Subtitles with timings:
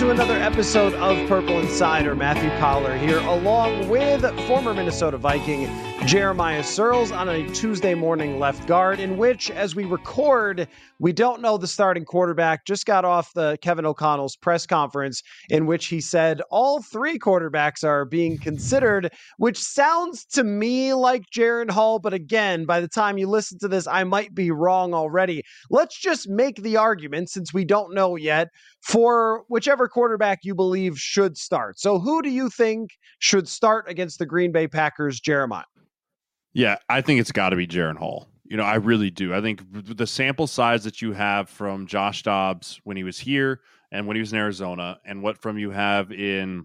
[0.00, 2.14] To another episode of Purple Insider.
[2.14, 5.68] Matthew Coller here, along with former Minnesota Viking
[6.06, 10.66] Jeremiah Sirles on a Tuesday morning left guard, in which, as we record,
[10.98, 12.64] we don't know the starting quarterback.
[12.64, 17.84] Just got off the Kevin O'Connell's press conference, in which he said all three quarterbacks
[17.84, 21.98] are being considered, which sounds to me like Jaren Hall.
[21.98, 25.42] But again, by the time you listen to this, I might be wrong already.
[25.68, 28.48] Let's just make the argument, since we don't know yet,
[28.80, 31.78] for whichever quarterback you believe should start.
[31.78, 35.64] So, who do you think should start against the Green Bay Packers, Jeremiah?
[36.52, 38.28] Yeah, I think it's got to be Jaren Hall.
[38.44, 39.32] You know, I really do.
[39.32, 43.60] I think the sample size that you have from Josh Dobbs when he was here
[43.92, 46.64] and when he was in Arizona, and what from you have in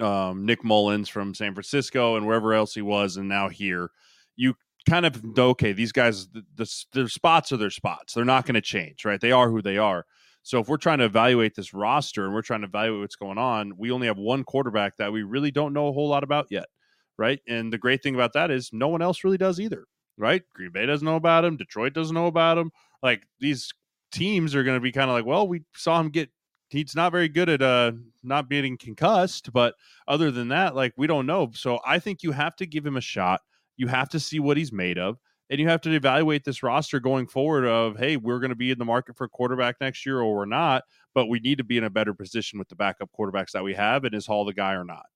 [0.00, 3.90] um, Nick Mullens from San Francisco and wherever else he was, and now here,
[4.36, 4.54] you
[4.88, 8.14] kind of okay, these guys, the, the, their spots are their spots.
[8.14, 9.20] They're not going to change, right?
[9.20, 10.06] They are who they are.
[10.42, 13.38] So if we're trying to evaluate this roster and we're trying to evaluate what's going
[13.38, 16.46] on, we only have one quarterback that we really don't know a whole lot about
[16.50, 16.66] yet
[17.20, 17.40] right?
[17.46, 19.84] And the great thing about that is no one else really does either,
[20.16, 20.42] right?
[20.54, 22.72] Green Bay doesn't know about him, Detroit doesn't know about him.
[23.02, 23.70] Like these
[24.10, 26.30] teams are going to be kind of like, well, we saw him get
[26.70, 29.74] he's not very good at uh not being concussed, but
[30.08, 31.50] other than that, like we don't know.
[31.52, 33.42] So I think you have to give him a shot.
[33.76, 35.18] You have to see what he's made of.
[35.50, 38.70] And you have to evaluate this roster going forward of, hey, we're going to be
[38.70, 41.64] in the market for a quarterback next year or we're not, but we need to
[41.64, 44.04] be in a better position with the backup quarterbacks that we have.
[44.04, 45.06] And is Hall the guy or not?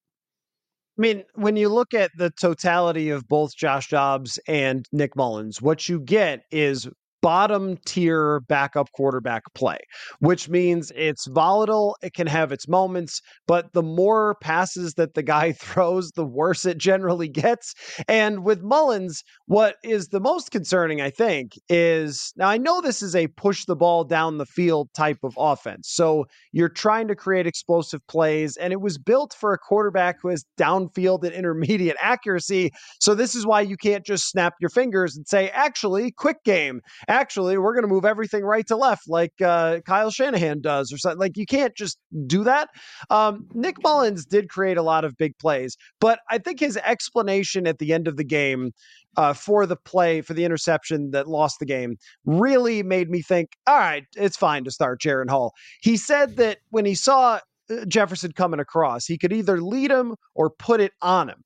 [0.99, 5.63] I mean, when you look at the totality of both Josh Dobbs and Nick Mullens,
[5.63, 6.89] what you get is
[7.25, 9.79] bottom tier backup quarterback play,
[10.19, 11.97] which means it's volatile.
[12.03, 16.67] It can have its moments, but the more passes that the guy throws, the worse
[16.67, 17.73] it generally gets.
[18.09, 23.01] And with Mullens, what is the most concerning, I think, is now I know this
[23.01, 25.89] is a push the ball down the field type of offense.
[25.91, 30.29] So you're trying to create explosive plays, and it was built for a quarterback who
[30.29, 32.71] has downfield and intermediate accuracy.
[33.01, 36.83] So this is why you can't just snap your fingers and say, actually, quick game
[37.15, 40.99] actually, we're going to move everything right to left like uh, Kyle Shanahan does or
[40.99, 41.19] something.
[41.19, 42.69] Like you can't just do that.
[43.09, 47.67] Um, Nick Mullens did create a lot of big plays, but I think his explanation
[47.67, 48.73] at the end of the game
[49.17, 53.51] uh, for the play, for the interception that lost the game, really made me think,
[53.67, 55.53] all right, it's fine to start Jaren Hall.
[55.81, 57.39] He said that when he saw
[57.71, 61.45] uh, Jefferson coming across, he could either lead him or put it on him.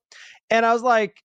[0.51, 1.17] And I was like,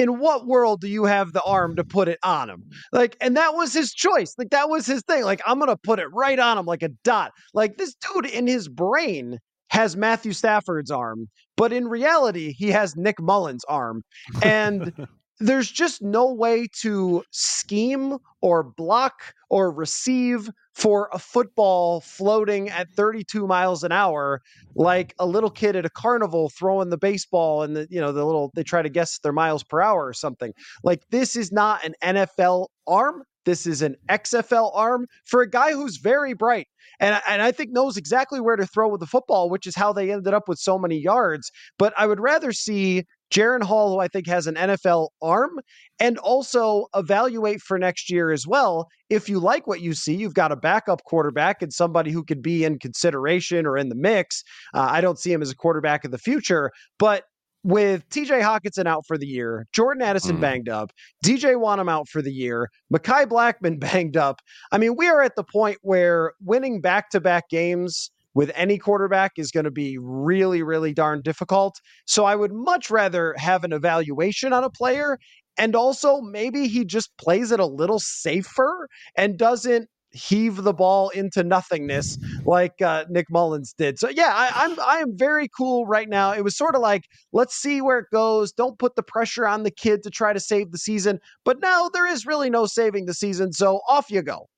[0.00, 2.64] in what world do you have the arm to put it on him?
[2.90, 4.34] Like, and that was his choice.
[4.38, 5.24] Like, that was his thing.
[5.24, 7.32] Like, I'm going to put it right on him like a dot.
[7.52, 12.96] Like, this dude in his brain has Matthew Stafford's arm, but in reality, he has
[12.96, 14.02] Nick Mullens' arm.
[14.42, 15.06] And
[15.38, 20.48] there's just no way to scheme or block or receive
[20.80, 24.40] for a football floating at 32 miles an hour
[24.74, 28.24] like a little kid at a carnival throwing the baseball and the you know the
[28.24, 30.52] little they try to guess their miles per hour or something.
[30.82, 33.24] Like this is not an NFL arm.
[33.44, 36.66] This is an XFL arm for a guy who's very bright.
[36.98, 39.92] And, and I think knows exactly where to throw with the football, which is how
[39.92, 41.50] they ended up with so many yards.
[41.78, 45.60] But I would rather see Jaren Hall, who I think has an NFL arm,
[45.98, 48.88] and also evaluate for next year as well.
[49.08, 52.42] If you like what you see, you've got a backup quarterback and somebody who could
[52.42, 54.42] be in consideration or in the mix.
[54.74, 57.24] Uh, I don't see him as a quarterback of the future, but
[57.62, 60.40] with TJ Hockenson out for the year, Jordan Addison mm.
[60.40, 60.92] banged up,
[61.24, 64.40] DJ Wonnum out for the year, Mekhi Blackmon banged up.
[64.72, 68.78] I mean, we are at the point where winning back to back games with any
[68.78, 71.80] quarterback is going to be really, really darn difficult.
[72.06, 75.18] So I would much rather have an evaluation on a player.
[75.58, 81.08] And also, maybe he just plays it a little safer and doesn't heave the ball
[81.10, 83.98] into nothingness like uh, Nick Mullens did.
[83.98, 86.32] So yeah, I, I'm I am very cool right now.
[86.32, 88.52] It was sort of like let's see where it goes.
[88.52, 91.20] Don't put the pressure on the kid to try to save the season.
[91.44, 94.48] But now there is really no saving the season, so off you go.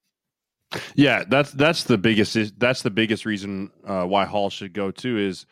[0.94, 5.19] Yeah, that's that's the biggest that's the biggest reason uh, why Hall should go too
[5.19, 5.46] is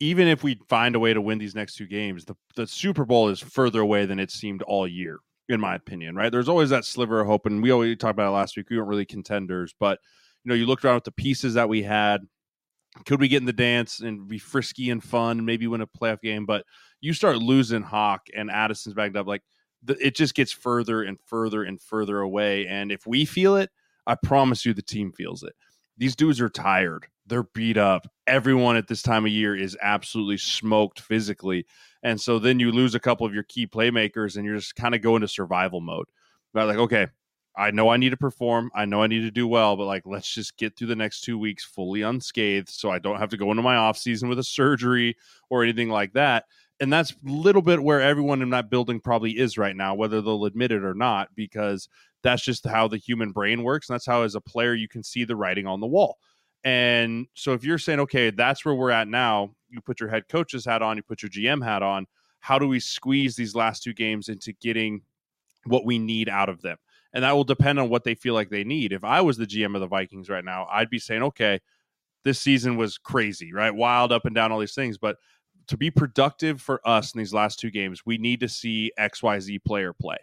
[0.00, 3.04] even if we find a way to win these next two games, the the Super
[3.04, 6.32] Bowl is further away than it seemed all year in my opinion, right?
[6.32, 8.70] There's always that sliver of hope, and we always talked about it last week.
[8.70, 9.98] We weren't really contenders, but
[10.44, 12.22] you know, you looked around at the pieces that we had.
[13.06, 16.20] Could we get in the dance and be frisky and fun, maybe win a playoff
[16.20, 16.44] game?
[16.44, 16.64] But
[17.00, 19.42] you start losing Hawk and Addison's backed up, like
[19.88, 22.66] it just gets further and further and further away.
[22.66, 23.70] And if we feel it,
[24.06, 25.54] I promise you, the team feels it.
[25.98, 27.06] These dudes are tired.
[27.26, 28.08] They're beat up.
[28.26, 31.66] Everyone at this time of year is absolutely smoked physically.
[32.02, 34.94] And so then you lose a couple of your key playmakers and you're just kind
[34.94, 36.06] of go into survival mode.
[36.52, 37.06] But like, okay,
[37.56, 38.70] I know I need to perform.
[38.74, 41.20] I know I need to do well, but like, let's just get through the next
[41.20, 44.38] two weeks fully unscathed so I don't have to go into my off season with
[44.38, 45.16] a surgery
[45.50, 46.46] or anything like that.
[46.80, 50.20] And that's a little bit where everyone in that building probably is right now, whether
[50.20, 51.88] they'll admit it or not, because
[52.22, 53.88] that's just how the human brain works.
[53.88, 56.18] And that's how, as a player, you can see the writing on the wall.
[56.64, 60.28] And so if you're saying, okay, that's where we're at now, you put your head
[60.28, 62.06] coach's hat on, you put your GM hat on.
[62.40, 65.02] How do we squeeze these last two games into getting
[65.64, 66.76] what we need out of them?
[67.12, 68.92] And that will depend on what they feel like they need.
[68.92, 71.60] If I was the GM of the Vikings right now, I'd be saying, okay,
[72.24, 73.74] this season was crazy, right?
[73.74, 74.98] Wild up and down, all these things.
[74.98, 75.16] But
[75.68, 79.64] to be productive for us in these last two games, we need to see XYZ
[79.64, 80.16] player play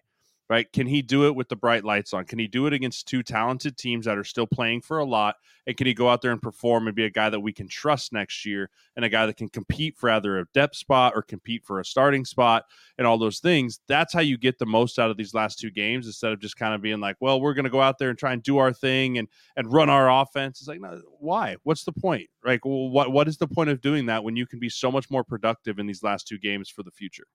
[0.50, 0.72] right?
[0.74, 2.26] Can he do it with the bright lights on?
[2.26, 5.36] Can he do it against two talented teams that are still playing for a lot?
[5.68, 7.68] And can he go out there and perform and be a guy that we can
[7.68, 11.22] trust next year and a guy that can compete for either a depth spot or
[11.22, 12.66] compete for a starting spot
[12.98, 13.80] and all those things?
[13.88, 16.58] That's how you get the most out of these last two games instead of just
[16.58, 18.58] kind of being like, well, we're going to go out there and try and do
[18.58, 20.60] our thing and and run our offense.
[20.60, 21.58] It's like, no, why?
[21.64, 22.28] What's the point?
[22.44, 24.92] Like, well, what what is the point of doing that when you can be so
[24.92, 27.26] much more productive in these last two games for the future?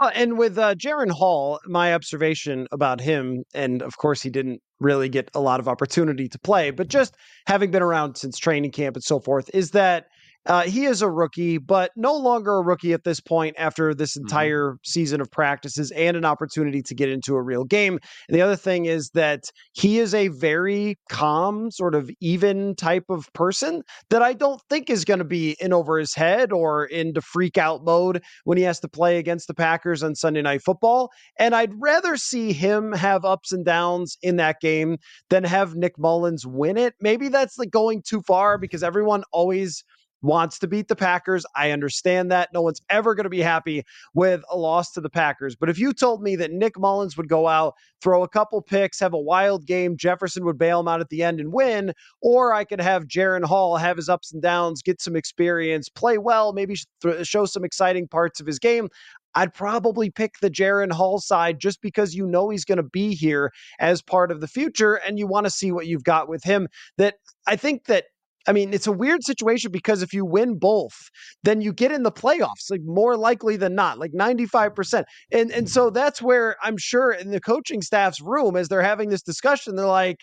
[0.00, 4.62] Uh, and with uh, Jaren Hall, my observation about him, and of course, he didn't
[4.80, 7.14] really get a lot of opportunity to play, but just
[7.46, 10.06] having been around since training camp and so forth, is that
[10.46, 14.16] uh, he is a rookie, but no longer a rookie at this point after this
[14.16, 14.24] mm-hmm.
[14.26, 14.76] entire mm-hmm.
[14.84, 17.98] season of practices and an opportunity to get into a real game.
[18.28, 23.04] And the other thing is that he is a very calm, sort of even type
[23.10, 26.84] of person that I don't think is going to be in over his head or
[26.86, 30.62] into freak out mode when he has to play against the Packers on Sunday Night
[30.62, 31.10] Football.
[31.38, 34.96] And I'd rather see him have ups and downs in that game
[35.28, 36.94] than have Nick Mullens win it.
[37.00, 39.84] Maybe that's like going too far because everyone always
[40.22, 41.44] wants to beat the Packers.
[41.56, 42.50] I understand that.
[42.52, 43.84] No one's ever going to be happy
[44.14, 45.56] with a loss to the Packers.
[45.56, 49.00] But if you told me that Nick Mullens would go out, throw a couple picks,
[49.00, 52.52] have a wild game, Jefferson would bail him out at the end and win, or
[52.52, 56.52] I could have Jaren Hall have his ups and downs, get some experience, play well,
[56.52, 56.76] maybe
[57.22, 58.88] show some exciting parts of his game.
[59.34, 63.14] I'd probably pick the Jaren Hall side just because you know he's going to be
[63.14, 66.42] here as part of the future and you want to see what you've got with
[66.42, 66.68] him.
[66.98, 67.14] That
[67.46, 68.06] I think that
[68.46, 70.96] I mean, it's a weird situation because if you win both,
[71.42, 74.94] then you get in the playoffs, like more likely than not, like 95%.
[74.94, 75.66] And and mm-hmm.
[75.66, 79.76] so that's where I'm sure in the coaching staff's room, as they're having this discussion,
[79.76, 80.18] they're like,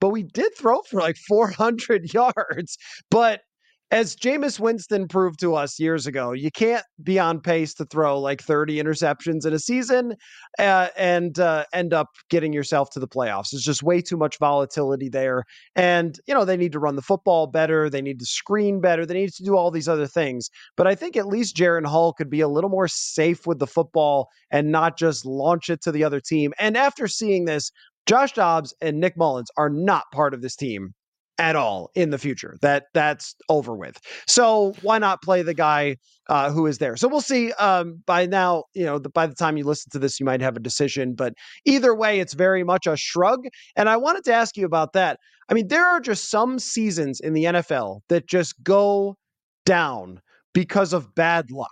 [0.00, 2.78] but we did throw for like 400 yards.
[3.10, 3.42] But
[3.90, 8.20] as Jameis Winston proved to us years ago, you can't be on pace to throw
[8.20, 10.14] like 30 interceptions in a season
[10.58, 13.50] uh, and uh, end up getting yourself to the playoffs.
[13.50, 15.44] There's just way too much volatility there.
[15.74, 17.88] And, you know, they need to run the football better.
[17.88, 19.06] They need to screen better.
[19.06, 20.50] They need to do all these other things.
[20.76, 23.66] But I think at least Jaren Hall could be a little more safe with the
[23.66, 26.52] football and not just launch it to the other team.
[26.58, 27.72] And after seeing this,
[28.04, 30.94] Josh Dobbs and Nick Mullens are not part of this team
[31.38, 32.56] at all in the future.
[32.62, 33.98] That that's over with.
[34.26, 35.96] So why not play the guy
[36.28, 36.96] uh, who is there?
[36.96, 37.52] So we'll see.
[37.52, 40.40] Um, by now, you know, the, by the time you listen to this, you might
[40.40, 41.14] have a decision.
[41.14, 43.46] But either way, it's very much a shrug.
[43.76, 45.18] And I wanted to ask you about that.
[45.48, 49.16] I mean, there are just some seasons in the NFL that just go
[49.64, 50.20] down
[50.52, 51.68] because of bad luck.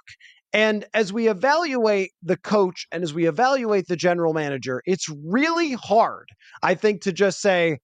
[0.52, 5.72] And as we evaluate the coach and as we evaluate the general manager, it's really
[5.72, 6.28] hard,
[6.62, 7.78] I think, to just say,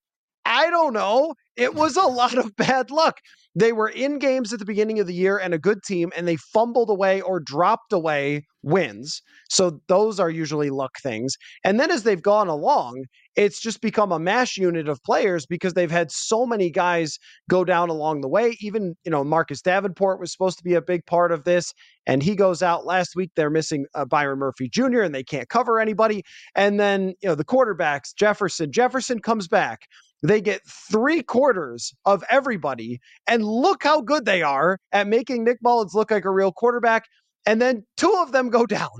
[0.44, 1.34] I don't know.
[1.56, 3.16] It was a lot of bad luck.
[3.54, 6.26] They were in games at the beginning of the year and a good team, and
[6.26, 9.20] they fumbled away or dropped away wins.
[9.50, 11.36] So those are usually luck things.
[11.64, 13.04] And then as they've gone along,
[13.34, 17.18] it's just become a mash unit of players because they've had so many guys
[17.50, 18.56] go down along the way.
[18.60, 21.72] Even, you know, Marcus Davenport was supposed to be a big part of this,
[22.06, 23.30] and he goes out last week.
[23.34, 26.22] They're missing uh, Byron Murphy Jr., and they can't cover anybody.
[26.54, 29.80] And then, you know, the quarterbacks, Jefferson, Jefferson comes back.
[30.22, 35.58] They get three quarters of everybody, and look how good they are at making Nick
[35.62, 37.04] Mullens look like a real quarterback.
[37.44, 38.90] And then two of them go down.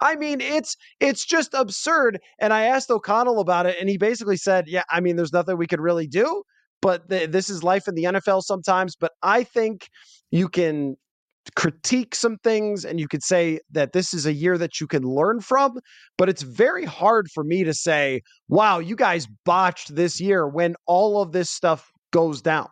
[0.00, 2.18] I mean, it's it's just absurd.
[2.38, 5.58] And I asked O'Connell about it, and he basically said, "Yeah, I mean, there's nothing
[5.58, 6.42] we could really do,
[6.80, 9.88] but th- this is life in the NFL sometimes." But I think
[10.30, 10.96] you can
[11.56, 15.02] critique some things and you could say that this is a year that you can
[15.02, 15.78] learn from,
[16.16, 20.74] but it's very hard for me to say, wow, you guys botched this year when
[20.86, 22.68] all of this stuff goes down.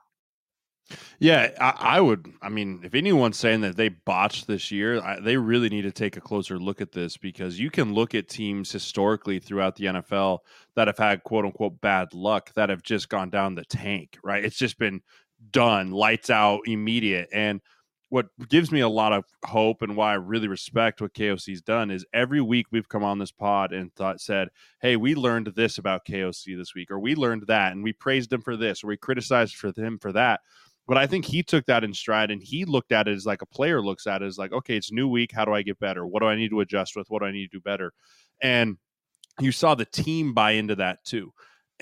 [1.19, 2.33] Yeah, I, I, would.
[2.43, 5.93] I mean, if anyone's saying that they botched this year, I, they really need to
[5.93, 9.87] take a closer look at this because you can look at teams historically throughout the
[9.87, 10.41] NFL
[10.75, 14.45] that have had quote unquote bad luck that have just gone down the tank, right?
[14.45, 15.01] It's just been
[15.51, 17.29] done, lights out, immediate.
[17.33, 17.61] And
[18.13, 21.91] what gives me a lot of hope and why I really respect what KOC's done
[21.91, 24.51] is every week we've come on this pod and thought said,
[24.83, 28.31] "Hey, we learned this about KOC this week, or we learned that, and we praised
[28.31, 30.41] him for this, or we criticized for him for that."
[30.87, 33.41] But I think he took that in stride and he looked at it as like
[33.41, 35.33] a player looks at it as like, okay, it's new week.
[35.33, 36.07] How do I get better?
[36.07, 37.09] What do I need to adjust with?
[37.09, 37.95] What do I need to do better?
[38.43, 38.77] And
[39.41, 41.33] you saw the team buy into that too.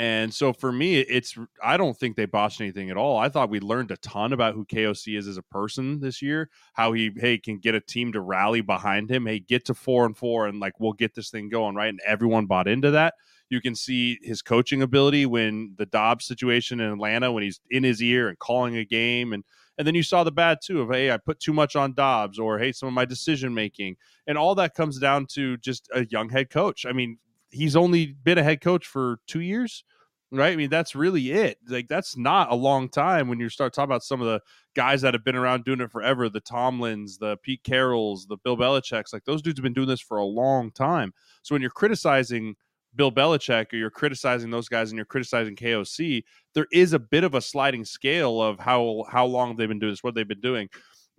[0.01, 3.19] And so for me, it's I don't think they botched anything at all.
[3.19, 6.49] I thought we learned a ton about who KOC is as a person this year,
[6.73, 10.07] how he hey can get a team to rally behind him, hey get to four
[10.07, 11.91] and four, and like we'll get this thing going right.
[11.91, 13.13] And everyone bought into that.
[13.51, 17.85] You can see his coaching ability when the Dobbs situation in Atlanta when he's in
[17.85, 19.45] his ear and calling a game and
[19.77, 22.39] and then you saw the bad too of hey I put too much on Dobbs
[22.39, 26.07] or hey some of my decision making and all that comes down to just a
[26.07, 26.87] young head coach.
[26.87, 27.19] I mean
[27.51, 29.85] he's only been a head coach for two years
[30.33, 30.53] right?
[30.53, 31.59] I mean, that's really it.
[31.67, 34.41] Like, that's not a long time when you start talking about some of the
[34.75, 38.57] guys that have been around doing it forever the Tomlins, the Pete Carrolls, the Bill
[38.57, 39.13] Belichick's.
[39.13, 41.13] Like, those dudes have been doing this for a long time.
[41.43, 42.55] So when you're criticizing
[42.95, 46.23] Bill Belichick or you're criticizing those guys and you're criticizing KOC,
[46.55, 49.93] there is a bit of a sliding scale of how how long they've been doing
[49.93, 50.69] this, what they've been doing.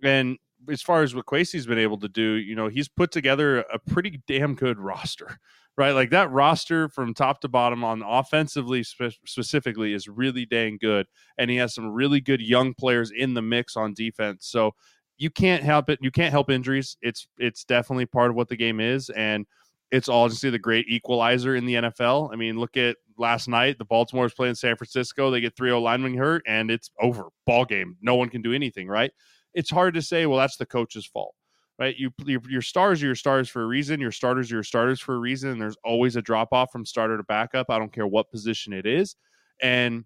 [0.02, 0.38] And
[0.70, 3.78] as far as what Kwesi's been able to do, you know, he's put together a
[3.78, 5.38] pretty damn good roster
[5.76, 5.92] right?
[5.92, 11.06] Like that roster from top to bottom on offensively spe- specifically is really dang good,
[11.38, 14.46] and he has some really good young players in the mix on defense.
[14.46, 14.72] So
[15.18, 15.98] you can't help it.
[16.02, 16.96] You can't help injuries.
[17.02, 19.46] It's it's definitely part of what the game is, and
[19.90, 22.32] it's all just the great equalizer in the NFL.
[22.32, 23.78] I mean, look at last night.
[23.78, 25.30] The Baltimore's playing San Francisco.
[25.30, 27.28] They get three O linemen hurt, and it's over.
[27.46, 27.96] Ball game.
[28.00, 29.12] No one can do anything, right?
[29.54, 30.26] It's hard to say.
[30.26, 31.34] Well, that's the coach's fault
[31.78, 31.96] right?
[31.96, 34.00] You your, your stars are your stars for a reason.
[34.00, 35.50] Your starters are your starters for a reason.
[35.50, 37.70] And there's always a drop off from starter to backup.
[37.70, 39.16] I don't care what position it is.
[39.60, 40.04] And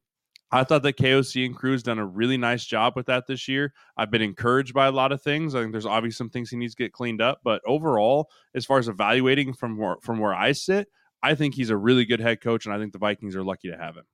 [0.52, 3.72] I thought that KOC and Crew's done a really nice job with that this year.
[3.96, 5.54] I've been encouraged by a lot of things.
[5.54, 8.64] I think there's obviously some things he needs to get cleaned up, but overall, as
[8.64, 10.88] far as evaluating from where, from where I sit,
[11.22, 13.70] I think he's a really good head coach, and I think the Vikings are lucky
[13.70, 14.04] to have him.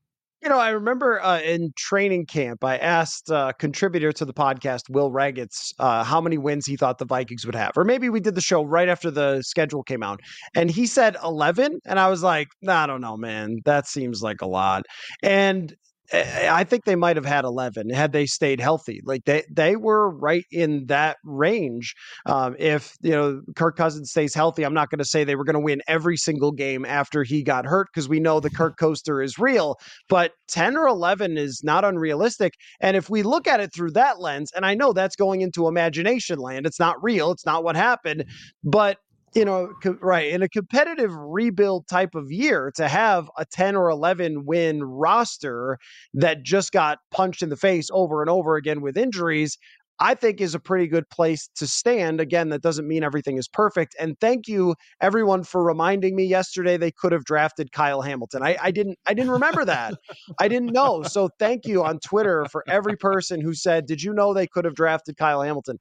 [0.42, 4.90] You know, I remember uh, in training camp, I asked uh, contributor to the podcast,
[4.90, 7.70] Will Ragatz, uh, how many wins he thought the Vikings would have.
[7.76, 10.18] Or maybe we did the show right after the schedule came out.
[10.56, 11.78] And he said 11.
[11.86, 13.58] And I was like, nah, I don't know, man.
[13.66, 14.82] That seems like a lot.
[15.22, 15.72] And
[16.12, 19.00] I think they might have had 11 had they stayed healthy.
[19.04, 21.94] Like they they were right in that range.
[22.26, 25.44] Um, if you know Kirk Cousins stays healthy, I'm not going to say they were
[25.44, 28.76] going to win every single game after he got hurt because we know the Kirk
[28.78, 29.76] coaster is real.
[30.08, 32.54] But 10 or 11 is not unrealistic.
[32.80, 35.66] And if we look at it through that lens, and I know that's going into
[35.66, 38.24] imagination land, it's not real, it's not what happened,
[38.62, 38.98] but
[39.34, 43.76] you know, co- right, in a competitive rebuild type of year, to have a 10
[43.76, 45.78] or 11 win roster
[46.14, 49.58] that just got punched in the face over and over again with injuries,
[50.02, 52.20] I think is a pretty good place to stand.
[52.20, 53.94] Again, that doesn't mean everything is perfect.
[54.00, 58.42] And thank you everyone for reminding me yesterday they could have drafted Kyle Hamilton.
[58.42, 59.94] I, I didn't I didn't remember that.
[60.40, 61.04] I didn't know.
[61.04, 64.64] So thank you on Twitter for every person who said, Did you know they could
[64.64, 65.78] have drafted Kyle Hamilton?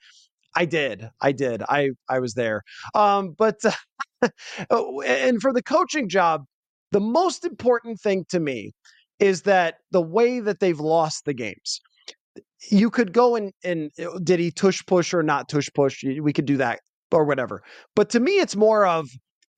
[0.55, 1.09] I did.
[1.21, 1.63] I did.
[1.63, 2.61] I I was there.
[2.93, 3.57] Um, but
[4.21, 6.43] uh, and for the coaching job,
[6.91, 8.73] the most important thing to me
[9.19, 11.79] is that the way that they've lost the games.
[12.69, 16.03] You could go and and uh, did he tush push or not tush push?
[16.03, 16.79] We could do that
[17.11, 17.63] or whatever.
[17.95, 19.09] But to me, it's more of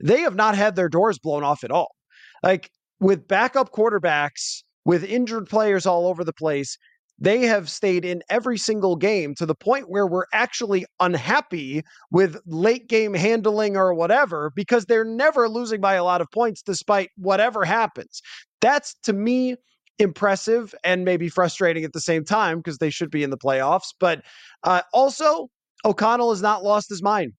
[0.04, 1.96] they have not had their doors blown off at all.
[2.42, 2.70] Like
[3.00, 6.78] with backup quarterbacks with injured players all over the place,
[7.24, 12.38] they have stayed in every single game to the point where we're actually unhappy with
[12.46, 17.12] late game handling or whatever because they're never losing by a lot of points despite
[17.16, 18.22] whatever happens.
[18.60, 19.56] That's to me
[20.00, 23.94] impressive and maybe frustrating at the same time because they should be in the playoffs.
[23.98, 24.22] But
[24.64, 25.48] uh, also,
[25.86, 27.32] O'Connell has not lost his mind.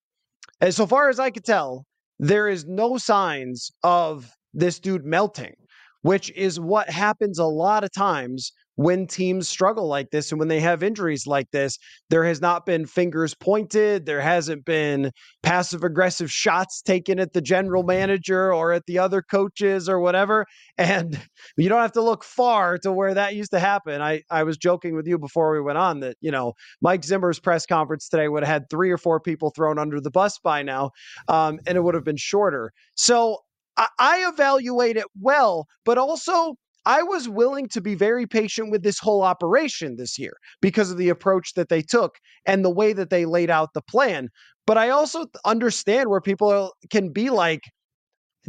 [0.62, 1.84] And so far as I could tell,
[2.18, 5.56] there is no signs of this dude melting,
[6.00, 10.48] which is what happens a lot of times when teams struggle like this and when
[10.48, 11.78] they have injuries like this,
[12.10, 14.06] there has not been fingers pointed.
[14.06, 15.12] There hasn't been
[15.42, 20.46] passive aggressive shots taken at the general manager or at the other coaches or whatever.
[20.76, 21.20] And
[21.56, 24.02] you don't have to look far to where that used to happen.
[24.02, 27.38] I, I was joking with you before we went on that, you know, Mike Zimmer's
[27.38, 30.64] press conference today would have had three or four people thrown under the bus by
[30.64, 30.90] now,
[31.28, 32.72] um, and it would have been shorter.
[32.96, 33.38] So
[33.76, 38.82] I, I evaluate it well, but also I was willing to be very patient with
[38.82, 42.92] this whole operation this year because of the approach that they took and the way
[42.92, 44.28] that they laid out the plan.
[44.66, 47.62] But I also understand where people can be like,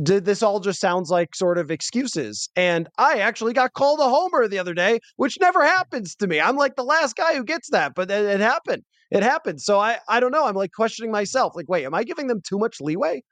[0.04, 2.50] did this all just sounds like sort of excuses?
[2.56, 6.40] And I actually got called a homer the other day, which never happens to me.
[6.42, 8.84] I'm like the last guy who gets that, but it, it happened.
[9.12, 9.62] It happened.
[9.62, 10.46] So I I don't know.
[10.46, 11.54] I'm like questioning myself.
[11.56, 13.24] Like, wait, am I giving them too much leeway?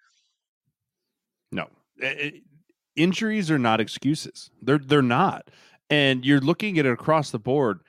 [1.51, 1.67] No.
[1.98, 2.36] It,
[2.95, 4.50] injuries are not excuses.
[4.62, 5.50] They're they're not.
[5.89, 7.81] And you're looking at it across the board.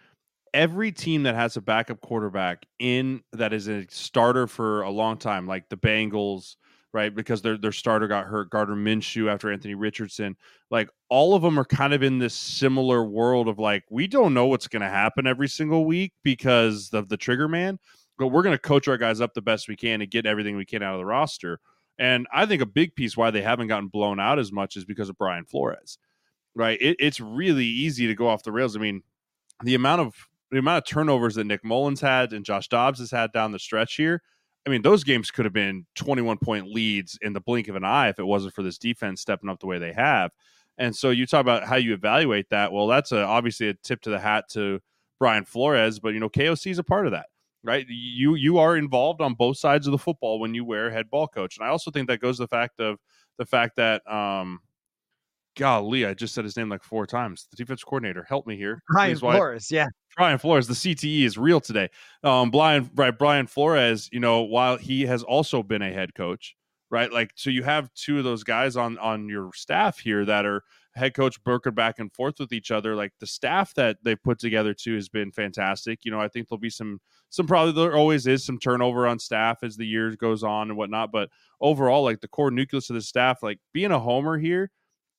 [0.52, 5.16] Every team that has a backup quarterback in that is a starter for a long
[5.16, 6.56] time, like the Bengals,
[6.92, 7.14] right?
[7.14, 10.36] Because their their starter got hurt, Gardner Minshew after Anthony Richardson.
[10.70, 14.32] Like all of them are kind of in this similar world of like we don't
[14.32, 17.78] know what's going to happen every single week because of the trigger man,
[18.16, 20.56] but we're going to coach our guys up the best we can and get everything
[20.56, 21.58] we can out of the roster.
[21.98, 24.84] And I think a big piece why they haven't gotten blown out as much is
[24.84, 25.98] because of Brian Flores,
[26.54, 26.80] right?
[26.80, 28.76] It, it's really easy to go off the rails.
[28.76, 29.02] I mean,
[29.62, 30.14] the amount of
[30.50, 33.58] the amount of turnovers that Nick Mullens had and Josh Dobbs has had down the
[33.58, 34.22] stretch here.
[34.66, 37.84] I mean, those games could have been 21 point leads in the blink of an
[37.84, 40.32] eye if it wasn't for this defense stepping up the way they have.
[40.78, 42.72] And so you talk about how you evaluate that.
[42.72, 44.80] Well, that's a, obviously a tip to the hat to
[45.20, 47.26] Brian Flores, but you know, KOC is a part of that
[47.64, 47.86] right?
[47.88, 51.26] You you are involved on both sides of the football when you wear head ball
[51.26, 52.98] coach, and I also think that goes to the fact of
[53.38, 54.60] the fact that um,
[55.56, 57.48] golly, I just said his name like four times.
[57.50, 58.82] The defense coordinator, help me here.
[58.88, 59.88] Brian Flores, yeah.
[60.16, 61.88] Brian Flores, the CTE is real today.
[62.22, 66.54] Um, Brian, right, Brian Flores, you know, while he has also been a head coach,
[66.90, 67.12] right?
[67.12, 70.62] Like, so you have two of those guys on on your staff here that are
[70.94, 72.94] head coach working back and forth with each other.
[72.94, 76.04] Like the staff that they've put together too has been fantastic.
[76.04, 79.18] You know, I think there'll be some some probably there always is some turnover on
[79.18, 81.10] staff as the year goes on and whatnot.
[81.12, 81.30] But
[81.60, 84.70] overall, like the core nucleus of the staff, like being a homer here,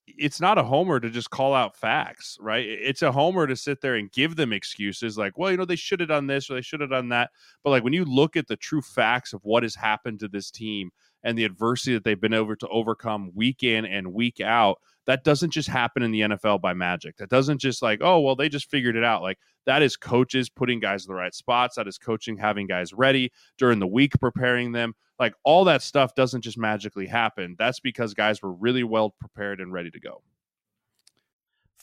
[0.07, 2.65] it's not a homer to just call out facts, right?
[2.65, 5.75] It's a homer to sit there and give them excuses like, well, you know, they
[5.75, 7.31] should have done this or they should have done that.
[7.63, 10.51] But like when you look at the true facts of what has happened to this
[10.51, 10.91] team
[11.23, 15.23] and the adversity that they've been able to overcome week in and week out, that
[15.23, 17.17] doesn't just happen in the NFL by magic.
[17.17, 19.21] That doesn't just like, oh, well, they just figured it out.
[19.21, 21.75] Like that is coaches putting guys in the right spots.
[21.75, 24.95] That is coaching having guys ready during the week, preparing them.
[25.19, 27.55] Like all that stuff doesn't just magically happen.
[27.57, 30.21] That's because guys were really well prepared and ready to go.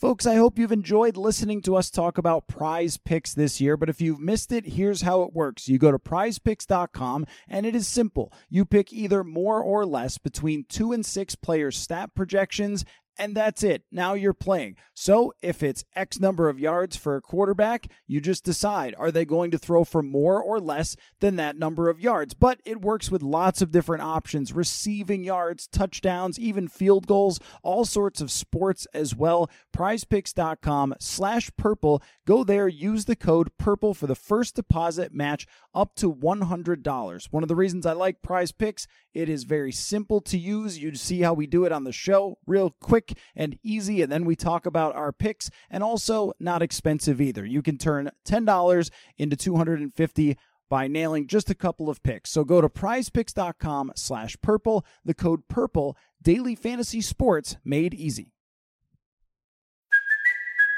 [0.02, 3.88] Folks, I hope you've enjoyed listening to us talk about prize picks this year, but
[3.88, 5.68] if you've missed it, here's how it works.
[5.68, 8.32] You go to prizepicks.com and it is simple.
[8.50, 12.84] You pick either more or less between two and six players' stat projections
[13.22, 13.84] and that's it.
[13.92, 14.74] Now you're playing.
[14.94, 19.24] So if it's X number of yards for a quarterback, you just decide are they
[19.24, 22.34] going to throw for more or less than that number of yards?
[22.34, 27.84] But it works with lots of different options receiving yards, touchdowns, even field goals, all
[27.84, 29.48] sorts of sports as well.
[29.72, 32.02] Prizepicks.com slash purple.
[32.26, 37.28] Go there, use the code purple for the first deposit match up to $100.
[37.30, 40.78] One of the reasons I like Prize Picks, it is very simple to use.
[40.78, 44.02] You see how we do it on the show, real quick and easy.
[44.02, 47.44] And then we talk about our picks and also not expensive either.
[47.44, 50.36] You can turn $10 into 250
[50.68, 52.30] by nailing just a couple of picks.
[52.30, 58.32] So go to prizepicks.com slash purple, the code purple, daily fantasy sports made easy.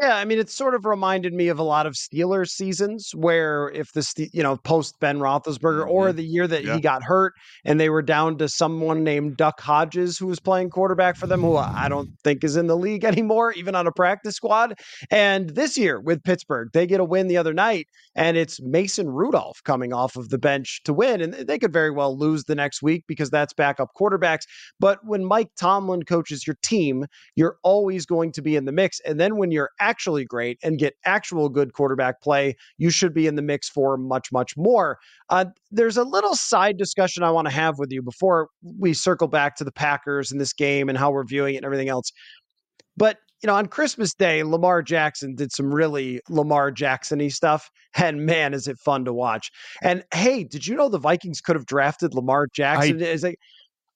[0.00, 3.70] Yeah, I mean, it sort of reminded me of a lot of Steelers seasons where
[3.72, 6.16] if the Ste- you know post Ben Roethlisberger or mm-hmm.
[6.16, 6.74] the year that Yeah.
[6.74, 10.70] he got hurt and they were down to someone named Duck Hodges who was playing
[10.70, 13.92] quarterback for them, who I don't think is in the league anymore, even on a
[13.92, 14.74] practice squad.
[15.12, 19.08] And this year with Pittsburgh, they get a win the other night, and it's Mason
[19.08, 22.56] Rudolph coming off of the bench to win, and they could very well lose the
[22.56, 24.42] next week because that's backup quarterbacks.
[24.80, 28.98] But when Mike Tomlin coaches your team, you're always going to be in the mix.
[29.06, 33.26] And then when you're actually great and get actual good quarterback play, you should be
[33.26, 34.98] in the mix for much, much more.
[35.28, 39.28] Uh, there's a little side discussion I want to have with you before we circle
[39.28, 42.10] back to the Packers and this game and how we're viewing it and everything else.
[42.96, 48.24] But you know, on Christmas Day, Lamar Jackson did some really Lamar Jackson-y stuff, and
[48.24, 49.50] man, is it fun to watch!
[49.82, 53.02] And hey, did you know the Vikings could have drafted Lamar Jackson?
[53.02, 53.38] Is like,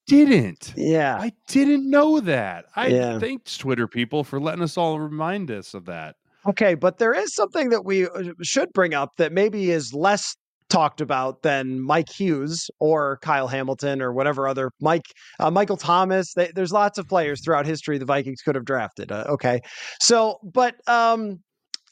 [0.09, 0.73] Didn't.
[0.77, 2.65] yeah, I didn't know that.
[2.75, 3.19] I Yeah.
[3.19, 6.17] thanks Twitter people for letting us all remind us of that.
[6.47, 10.35] Okay, but there is something that we uh, should bring up that maybe is less
[10.71, 15.07] talked about than Mike Hughes or Kyle Hamilton or whatever other Mike
[15.41, 16.33] uh, Michael Thomas.
[16.35, 19.13] They, there's lots of players throughout history the Vikings could have drafted.
[19.13, 19.61] Uh, okay,
[20.01, 21.41] so but um,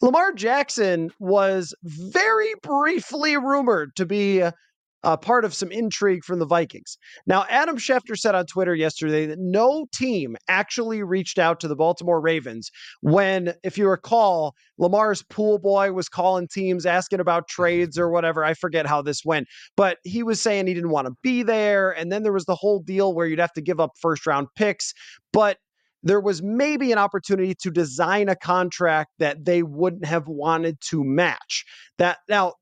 [0.01, 4.43] Lamar Jackson was very briefly rumored to be.
[5.07, 6.99] Uh, part of some intrigue from the Vikings.
[7.29, 11.77] Now, Adam Schefter said on Twitter yesterday that no team actually reached out to the
[11.77, 17.97] Baltimore Ravens when, if you recall, Lamar's pool boy was calling teams asking about trades
[17.97, 18.45] or whatever.
[18.45, 21.93] I forget how this went, but he was saying he didn't want to be there.
[21.93, 24.49] And then there was the whole deal where you'd have to give up first round
[24.57, 24.93] picks.
[25.33, 25.59] But
[26.03, 31.05] there was maybe an opportunity to design a contract that they wouldn't have wanted to
[31.05, 31.65] match.
[31.99, 32.55] That now,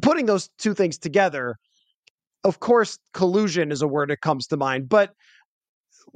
[0.00, 1.56] putting those two things together,
[2.44, 5.12] of course, collusion is a word that comes to mind, but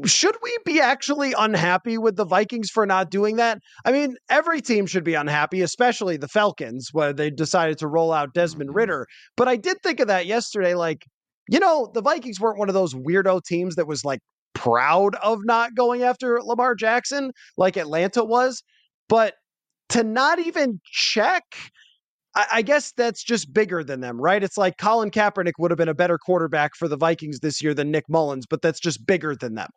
[0.05, 3.59] should we be actually unhappy with the Vikings for not doing that?
[3.85, 8.13] I mean, every team should be unhappy, especially the Falcons, where they decided to roll
[8.13, 8.77] out Desmond mm-hmm.
[8.77, 9.07] Ridder.
[9.37, 10.75] But I did think of that yesterday.
[10.75, 11.07] Like,
[11.49, 14.21] you know, the Vikings weren't one of those weirdo teams that was like
[14.55, 18.63] proud of not going after Lamar Jackson like Atlanta was.
[19.09, 19.35] But
[19.91, 21.45] to not even check,
[22.37, 24.43] I, I guess that's just bigger than them, right?
[24.43, 27.75] It's like Colin Kaepernick would have been a better quarterback for the Vikings this year
[27.75, 29.71] than Nick Mullens, but that's just bigger than them.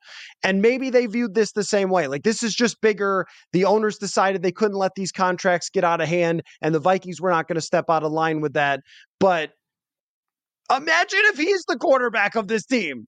[0.44, 2.08] And maybe they viewed this the same way.
[2.08, 3.26] Like this is just bigger.
[3.54, 7.20] The owners decided they couldn't let these contracts get out of hand, and the Vikings
[7.20, 8.82] were not going to step out of line with that.
[9.20, 9.52] But
[10.70, 13.08] imagine if he's the quarterback of this team.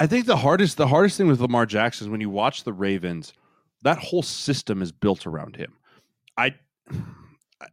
[0.00, 2.72] I think the hardest the hardest thing with Lamar Jackson is when you watch the
[2.72, 3.32] Ravens,
[3.82, 5.72] that whole system is built around him.
[6.36, 6.54] I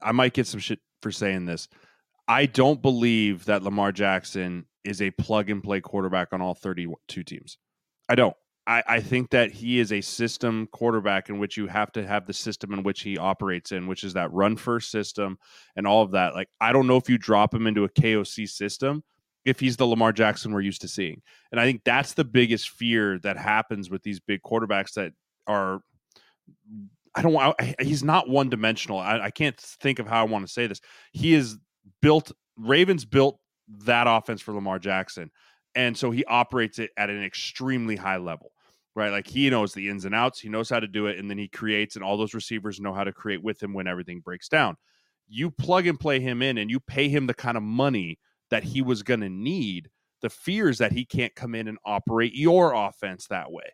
[0.02, 1.68] I might get some shit for saying this.
[2.28, 7.24] I don't believe that Lamar Jackson is a plug and play quarterback on all 32
[7.24, 7.58] teams.
[8.10, 8.36] I don't.
[8.68, 12.26] I, I think that he is a system quarterback in which you have to have
[12.26, 15.38] the system in which he operates in, which is that run first system
[15.76, 16.34] and all of that.
[16.34, 19.04] Like, I don't know if you drop him into a KOC system
[19.46, 21.22] if he's the Lamar Jackson we're used to seeing.
[21.52, 25.14] And I think that's the biggest fear that happens with these big quarterbacks that
[25.46, 25.82] are
[27.16, 29.00] I don't want he's not one dimensional.
[29.00, 30.82] I, I can't think of how I want to say this.
[31.12, 31.58] He is
[32.02, 33.40] built Ravens built
[33.86, 35.32] that offense for Lamar Jackson.
[35.76, 38.52] And so he operates it at an extremely high level.
[38.96, 39.12] Right?
[39.12, 41.38] Like he knows the ins and outs, he knows how to do it and then
[41.38, 44.48] he creates and all those receivers know how to create with him when everything breaks
[44.48, 44.78] down.
[45.28, 48.20] You plug and play him in and you pay him the kind of money
[48.52, 49.90] that he was going to need,
[50.22, 53.66] the fears that he can't come in and operate your offense that way.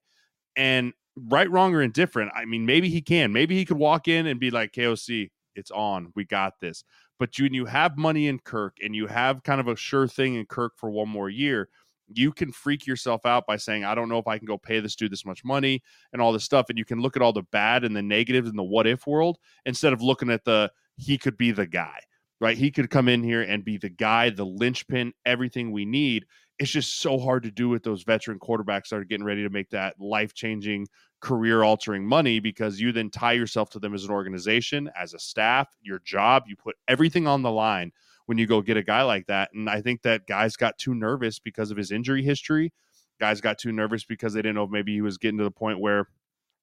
[0.55, 3.31] And right, wrong, or indifferent, I mean, maybe he can.
[3.33, 6.11] Maybe he could walk in and be like, KOC, it's on.
[6.15, 6.83] We got this.
[7.19, 10.35] But you, you have money in Kirk and you have kind of a sure thing
[10.35, 11.69] in Kirk for one more year,
[12.13, 14.79] you can freak yourself out by saying, I don't know if I can go pay
[14.79, 15.81] this dude this much money
[16.13, 16.67] and all this stuff.
[16.69, 19.07] And you can look at all the bad and the negatives in the what if
[19.07, 21.99] world instead of looking at the he could be the guy,
[22.39, 22.57] right?
[22.57, 26.25] He could come in here and be the guy, the linchpin, everything we need.
[26.61, 29.49] It's just so hard to do with those veteran quarterbacks that are getting ready to
[29.49, 30.87] make that life changing,
[31.19, 35.19] career altering money because you then tie yourself to them as an organization, as a
[35.19, 36.43] staff, your job.
[36.45, 37.91] You put everything on the line
[38.27, 39.49] when you go get a guy like that.
[39.55, 42.71] And I think that guys got too nervous because of his injury history.
[43.19, 45.79] Guys got too nervous because they didn't know maybe he was getting to the point
[45.79, 46.09] where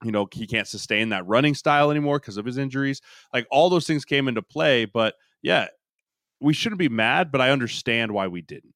[0.05, 3.01] you know he can't sustain that running style anymore because of his injuries
[3.35, 5.67] like all those things came into play but yeah
[6.39, 8.73] we shouldn't be mad but i understand why we didn't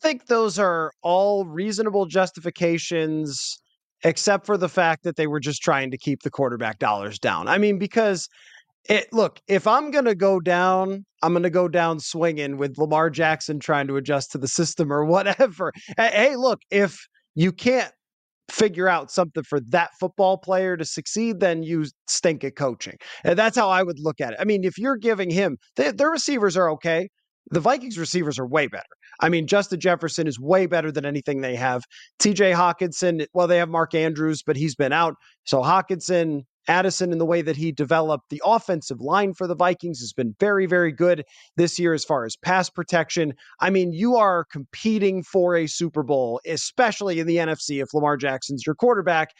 [0.00, 3.58] think those are all reasonable justifications,
[4.04, 7.48] except for the fact that they were just trying to keep the quarterback dollars down.
[7.48, 8.28] I mean, because
[8.88, 12.78] it look, if I'm going to go down, I'm going to go down swinging with
[12.78, 15.72] Lamar Jackson trying to adjust to the system or whatever.
[15.96, 16.98] Hey, look, if
[17.34, 17.92] you can't
[18.50, 22.96] figure out something for that football player to succeed, then you stink at coaching.
[23.24, 24.38] And that's how I would look at it.
[24.40, 27.08] I mean, if you're giving him, their receivers are okay.
[27.52, 28.84] The Vikings receivers are way better.
[29.20, 31.84] I mean, Justin Jefferson is way better than anything they have.
[32.18, 35.14] TJ Hockenson, well, they have Mark Andrews, but he's been out.
[35.44, 40.00] So Hockenson, Addison, in the way that he developed the offensive line for the Vikings
[40.00, 41.24] has been very, very good
[41.56, 43.34] this year as far as pass protection.
[43.60, 48.16] I mean, you are competing for a Super Bowl, especially in the NFC if Lamar
[48.16, 49.30] Jackson's your quarterback.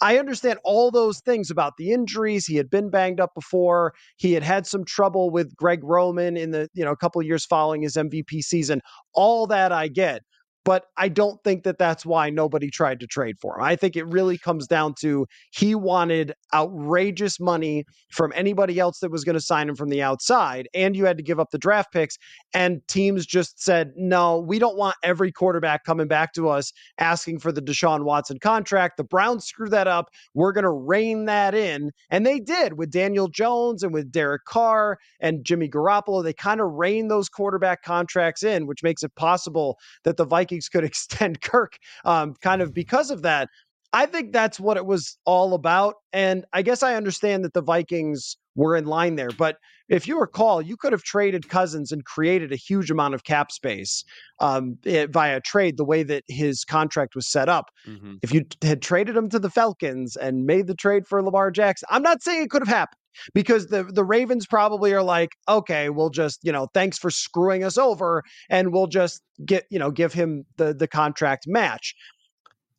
[0.00, 2.46] I understand all those things about the injuries.
[2.46, 3.92] He had been banged up before.
[4.16, 7.44] He had had some trouble with Greg Roman in the, you know, a couple years
[7.44, 8.80] following his MVP season.
[9.14, 10.22] All that I get
[10.64, 13.64] but I don't think that that's why nobody tried to trade for him.
[13.64, 19.10] I think it really comes down to he wanted outrageous money from anybody else that
[19.10, 21.58] was going to sign him from the outside, and you had to give up the
[21.58, 22.16] draft picks.
[22.52, 27.38] And teams just said, no, we don't want every quarterback coming back to us asking
[27.38, 28.96] for the Deshaun Watson contract.
[28.96, 30.08] The Browns screwed that up.
[30.34, 31.90] We're going to rein that in.
[32.10, 36.22] And they did with Daniel Jones and with Derek Carr and Jimmy Garoppolo.
[36.22, 40.59] They kind of reined those quarterback contracts in, which makes it possible that the Vikings
[40.60, 43.48] Vikings could extend Kirk um, kind of because of that.
[43.92, 45.94] I think that's what it was all about.
[46.12, 49.30] And I guess I understand that the Vikings were in line there.
[49.36, 49.56] But
[49.88, 53.50] if you recall, you could have traded Cousins and created a huge amount of cap
[53.50, 54.04] space
[54.38, 57.64] um, it, eh, via trade, the way that his contract was set up.
[57.88, 58.16] Mm-hmm.
[58.22, 61.88] If you had traded him to the Falcons and made the trade for Lamar Jackson,
[61.90, 62.99] I'm not saying it could have happened
[63.34, 67.64] because the the Ravens probably are like, okay, we'll just you know, thanks for screwing
[67.64, 71.94] us over, and we'll just get you know, give him the the contract match.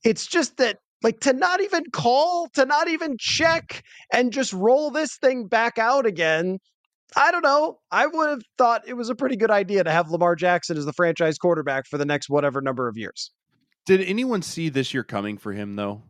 [0.04, 4.92] It's just that like to not even call, to not even check, and just roll
[4.92, 6.60] this thing back out again.
[7.16, 7.80] I don't know.
[7.92, 10.86] I would have thought it was a pretty good idea to have Lamar Jackson as
[10.86, 13.32] the franchise quarterback for the next whatever number of years.
[13.86, 16.04] Did anyone see this year coming for him though?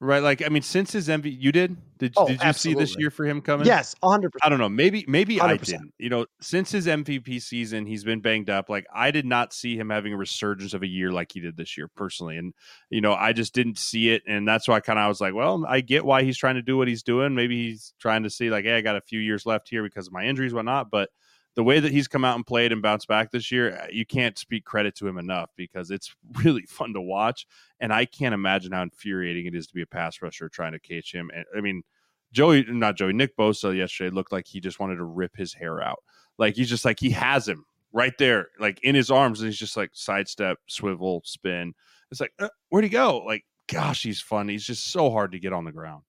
[0.00, 1.76] Right, like I mean, since his MVP, you did.
[1.98, 2.86] Did, oh, did you absolutely.
[2.86, 3.66] see this year for him coming?
[3.66, 4.46] Yes, hundred percent.
[4.46, 4.68] I don't know.
[4.68, 5.42] Maybe maybe 100%.
[5.42, 5.92] I didn't.
[5.98, 8.68] You know, since his MVP season, he's been banged up.
[8.68, 11.56] Like I did not see him having a resurgence of a year like he did
[11.56, 12.54] this year personally, and
[12.90, 15.34] you know, I just didn't see it, and that's why kind of I was like,
[15.34, 17.34] well, I get why he's trying to do what he's doing.
[17.34, 20.06] Maybe he's trying to see like, hey, I got a few years left here because
[20.06, 21.10] of my injuries, whatnot, but
[21.58, 24.06] the way that he's come out and played and bounced back this year, uh, you
[24.06, 27.48] can't speak credit to him enough because it's really fun to watch.
[27.80, 30.78] And I can't imagine how infuriating it is to be a pass rusher trying to
[30.78, 31.32] catch him.
[31.34, 31.82] And I mean,
[32.30, 35.82] Joey, not Joey, Nick Bosa yesterday looked like he just wanted to rip his hair
[35.82, 35.98] out.
[36.38, 39.58] Like he's just like he has him right there, like in his arms, and he's
[39.58, 41.74] just like sidestep, swivel, spin.
[42.12, 43.18] It's like, uh, where'd he go?
[43.26, 44.48] Like, gosh, he's fun.
[44.48, 46.04] He's just so hard to get on the ground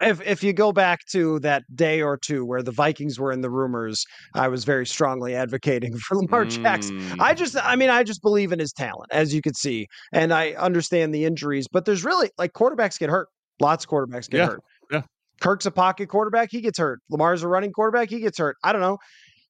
[0.00, 3.40] if if you go back to that day or two where the Vikings were in
[3.40, 6.62] the rumors, I was very strongly advocating for Lamar mm.
[6.62, 7.20] Jackson.
[7.20, 10.32] I just, I mean, I just believe in his talent, as you could see, and
[10.32, 13.28] I understand the injuries, but there's really like quarterbacks get hurt.
[13.60, 14.46] Lots of quarterbacks get yeah.
[14.46, 14.62] hurt.
[14.90, 15.02] Yeah.
[15.40, 17.00] Kirk's a pocket quarterback, he gets hurt.
[17.10, 18.56] Lamar's a running quarterback, he gets hurt.
[18.64, 18.98] I don't know.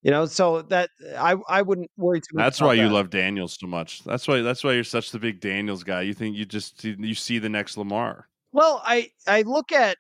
[0.02, 2.44] You know, so that I I wouldn't worry too much.
[2.44, 2.82] That's why that.
[2.82, 4.04] you love Daniels so much.
[4.04, 6.02] That's why that's why you're such the big Daniels guy.
[6.02, 8.28] You think you just you see the next Lamar.
[8.52, 9.98] Well, I I look at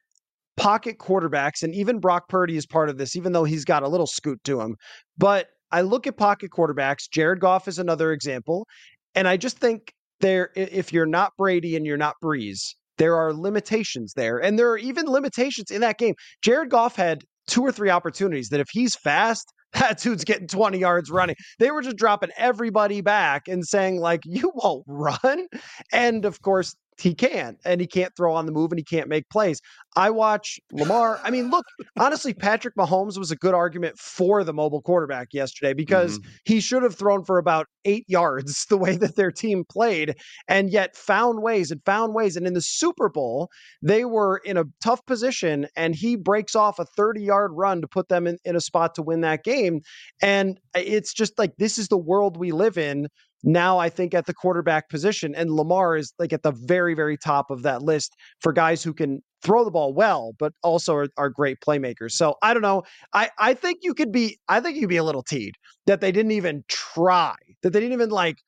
[0.58, 3.88] pocket quarterbacks, and even Brock Purdy is part of this, even though he's got a
[3.88, 4.76] little scoot to him.
[5.16, 7.08] But I look at pocket quarterbacks.
[7.10, 8.66] Jared Goff is another example.
[9.14, 13.32] And I just think there, if you're not Brady and you're not Brees, there are
[13.32, 14.38] limitations there.
[14.38, 16.14] And there are even limitations in that game.
[16.42, 20.78] Jared Goff had two or three opportunities that if he's fast, that dude's getting 20
[20.78, 21.36] yards running.
[21.58, 25.46] They were just dropping everybody back and saying, like, you won't run.
[25.92, 29.08] And of course, he can't, and he can't throw on the move, and he can't
[29.08, 29.60] make plays.
[29.96, 31.20] I watch Lamar.
[31.22, 31.64] I mean, look,
[31.98, 36.30] honestly, Patrick Mahomes was a good argument for the mobile quarterback yesterday because mm-hmm.
[36.44, 40.16] he should have thrown for about eight yards the way that their team played,
[40.48, 42.36] and yet found ways and found ways.
[42.36, 43.48] And in the Super Bowl,
[43.82, 47.88] they were in a tough position, and he breaks off a 30 yard run to
[47.88, 49.80] put them in, in a spot to win that game.
[50.20, 53.08] And it's just like this is the world we live in
[53.42, 55.34] now I think at the quarterback position.
[55.34, 58.92] And Lamar is like at the very, very top of that list for guys who
[58.92, 62.12] can throw the ball well, but also are, are great playmakers.
[62.12, 62.82] So I don't know.
[63.14, 65.54] I, I think you could be, I think you'd be a little teed
[65.86, 68.38] that they didn't even try, that they didn't even like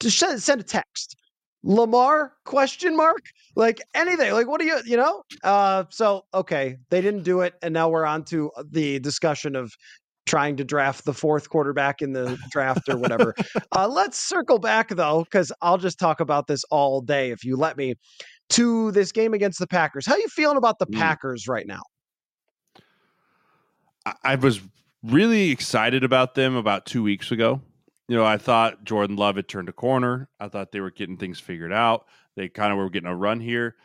[0.00, 1.16] to send, send a text.
[1.64, 3.22] Lamar question mark
[3.56, 7.54] like anything like what do you you know uh so okay they didn't do it
[7.62, 9.72] and now we're on to the discussion of
[10.28, 13.34] trying to draft the fourth quarterback in the draft or whatever.
[13.76, 17.56] uh, let's circle back though, because I'll just talk about this all day if you
[17.56, 17.94] let me.
[18.52, 20.98] To this game against the Packers, how are you feeling about the mm.
[20.98, 21.82] Packers right now?
[24.24, 24.62] I was
[25.02, 27.60] really excited about them about two weeks ago.
[28.08, 30.30] You know, I thought Jordan Love had turned a corner.
[30.40, 32.06] I thought they were getting things figured out.
[32.36, 33.76] They kind of were getting a run here.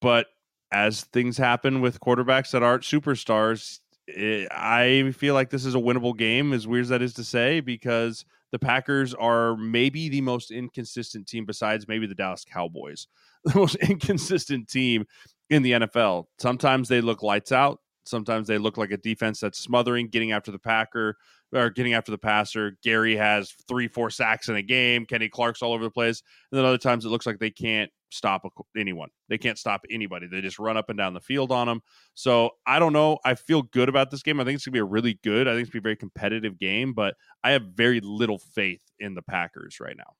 [0.00, 0.26] But
[0.72, 5.78] as things happen with quarterbacks that aren't superstars, it, I feel like this is a
[5.78, 10.20] winnable game, as weird as that is to say, because the Packers are maybe the
[10.20, 13.06] most inconsistent team besides maybe the Dallas Cowboys,
[13.44, 15.06] the most inconsistent team
[15.50, 16.26] in the NFL.
[16.38, 17.80] Sometimes they look lights out.
[18.08, 21.16] Sometimes they look like a defense that's smothering, getting after the Packer
[21.54, 22.76] or getting after the passer.
[22.82, 25.06] Gary has three, four sacks in a game.
[25.06, 26.22] Kenny Clark's all over the place.
[26.50, 28.42] And then other times it looks like they can't stop
[28.76, 29.08] anyone.
[29.28, 30.26] They can't stop anybody.
[30.26, 31.80] They just run up and down the field on them.
[32.14, 33.18] So I don't know.
[33.24, 34.40] I feel good about this game.
[34.40, 35.48] I think it's gonna be a really good.
[35.48, 38.82] I think it's gonna be a very competitive game, but I have very little faith
[38.98, 40.14] in the Packers right now.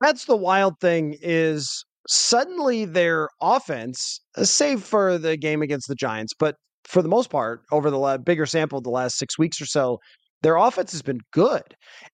[0.00, 5.94] That's the wild thing is suddenly their offense, uh, save for the game against the
[5.94, 9.60] Giants, but for the most part, over the bigger sample of the last six weeks
[9.60, 9.98] or so,
[10.42, 11.62] their offense has been good.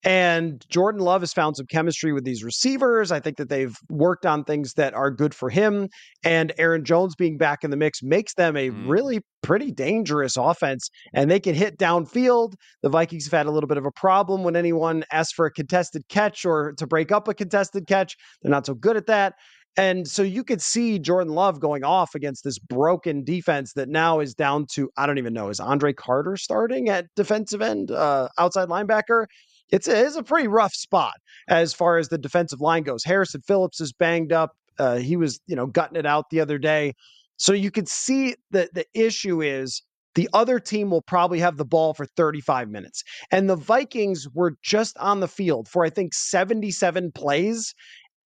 [0.05, 3.11] And Jordan Love has found some chemistry with these receivers.
[3.11, 5.89] I think that they've worked on things that are good for him.
[6.23, 8.89] And Aaron Jones being back in the mix makes them a mm.
[8.89, 10.91] really pretty dangerous offense.
[11.15, 12.55] And they can hit downfield.
[12.83, 15.51] The Vikings have had a little bit of a problem when anyone asks for a
[15.51, 18.15] contested catch or to break up a contested catch.
[18.43, 19.35] They're not so good at that.
[19.77, 24.19] And so you could see Jordan Love going off against this broken defense that now
[24.19, 28.29] is down to, I don't even know, is Andre Carter starting at defensive end, uh,
[28.39, 29.27] outside linebacker?
[29.71, 31.15] It's a, it's a pretty rough spot
[31.47, 33.05] as far as the defensive line goes.
[33.05, 34.53] Harrison Phillips is banged up.
[34.79, 36.95] Uh, he was, you know, gutting it out the other day.
[37.37, 39.83] So you could see that the issue is
[40.15, 43.05] the other team will probably have the ball for 35 minutes.
[43.31, 47.75] And the Vikings were just on the field for, I think, 77 plays.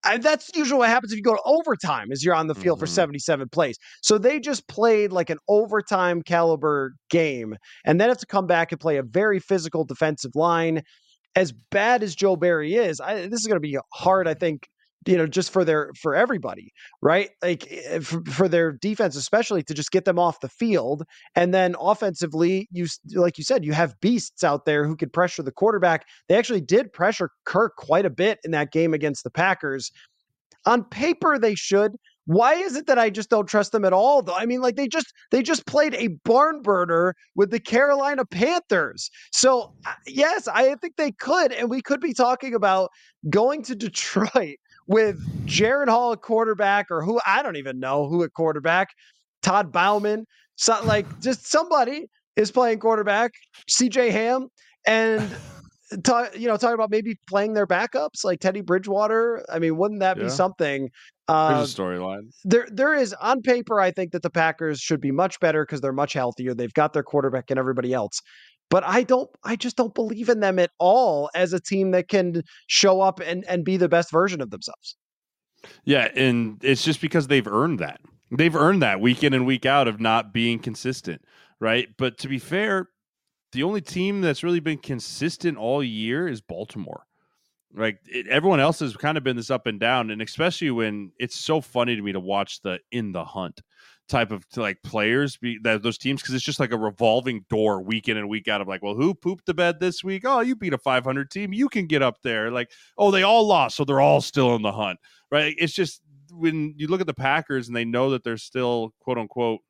[0.05, 2.77] And that's usually what happens if you go to overtime is you're on the field
[2.77, 2.83] mm-hmm.
[2.83, 3.77] for 77 plays.
[4.01, 8.71] So they just played like an overtime caliber game and then have to come back
[8.71, 10.81] and play a very physical defensive line.
[11.35, 14.67] As bad as Joe Barry is, I, this is going to be hard, I think,
[15.05, 17.29] you know, just for their for everybody, right?
[17.41, 21.03] Like eh, for, for, their defense, especially to just get them off the field,
[21.35, 25.43] and then offensively, you like you said, you have beasts out there who could pressure
[25.43, 26.05] the quarterback.
[26.27, 29.91] They actually did pressure Kirk quite a bit in that game against the Packers.
[30.65, 31.95] On paper, they should.
[32.25, 34.35] Why is it that I just don't trust them at all though?
[34.35, 39.09] I mean like they just they just played a barn burner with the Carolina Panthers.
[39.33, 39.73] So
[40.07, 42.91] yes, I think they could and we could be talking about
[43.29, 44.57] going to Detroit
[44.87, 48.89] with Jaren Hall at quarterback, or who I don't even know who at quarterback,
[49.41, 53.31] Todd Bouman, so, like just somebody is playing quarterback,
[53.69, 54.47] CJ Ham,
[54.85, 55.35] and
[56.03, 59.43] talk, you know, talking about maybe playing their backups like Teddy Bridgewater.
[59.51, 60.23] I mean, wouldn't that yeah.
[60.23, 60.89] be something?
[61.27, 62.29] Uh, There's a storyline.
[62.43, 63.79] There, there is on paper.
[63.79, 66.53] I think that the Packers should be much better because they're much healthier.
[66.53, 68.21] They've got their quarterback and everybody else
[68.73, 72.07] but I don't I just don't believe in them at all as a team that
[72.07, 74.95] can show up and and be the best version of themselves.
[75.85, 78.01] Yeah, and it's just because they've earned that.
[78.31, 81.21] They've earned that week in and week out of not being consistent,
[81.59, 81.87] right?
[81.99, 82.89] But to be fair,
[83.51, 87.05] the only team that's really been consistent all year is Baltimore.
[87.75, 91.11] Like it, everyone else has kind of been this up and down, and especially when
[91.19, 93.61] it's so funny to me to watch the in the hunt
[94.09, 97.81] type of like players be that those teams because it's just like a revolving door
[97.81, 100.23] week in and week out of like well who pooped the bed this week?
[100.25, 101.53] Oh you beat a 500 team.
[101.53, 102.51] You can get up there.
[102.51, 104.99] Like oh they all lost so they're all still in the hunt
[105.31, 105.55] right?
[105.57, 106.01] It's just
[106.31, 109.61] when you look at the packers and they know that they're still quote unquote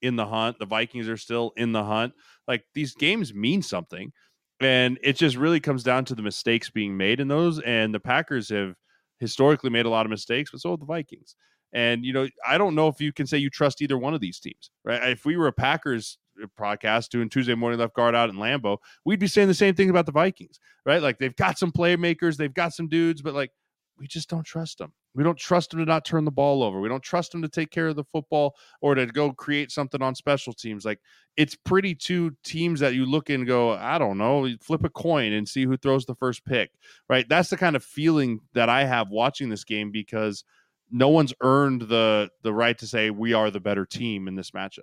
[0.00, 2.12] in the hunt the vikings are still in the hunt
[2.48, 4.12] like these games mean something.
[4.60, 8.00] And it just really comes down to the mistakes being made in those and the
[8.00, 8.74] packers have
[9.18, 11.36] historically made a lot of mistakes but so have the vikings
[11.72, 14.20] And you know, I don't know if you can say you trust either one of
[14.20, 15.10] these teams, right?
[15.10, 18.78] If we were a Packers uh, podcast doing Tuesday morning left guard out in Lambeau,
[19.04, 21.02] we'd be saying the same thing about the Vikings, right?
[21.02, 23.50] Like they've got some playmakers, they've got some dudes, but like
[23.98, 24.92] we just don't trust them.
[25.14, 26.80] We don't trust them to not turn the ball over.
[26.80, 30.00] We don't trust them to take care of the football or to go create something
[30.02, 30.84] on special teams.
[30.84, 31.00] Like
[31.36, 35.32] it's pretty two teams that you look and go, I don't know, flip a coin
[35.32, 36.72] and see who throws the first pick,
[37.08, 37.28] right?
[37.28, 40.44] That's the kind of feeling that I have watching this game because
[40.92, 44.50] no one's earned the the right to say we are the better team in this
[44.52, 44.80] matchup.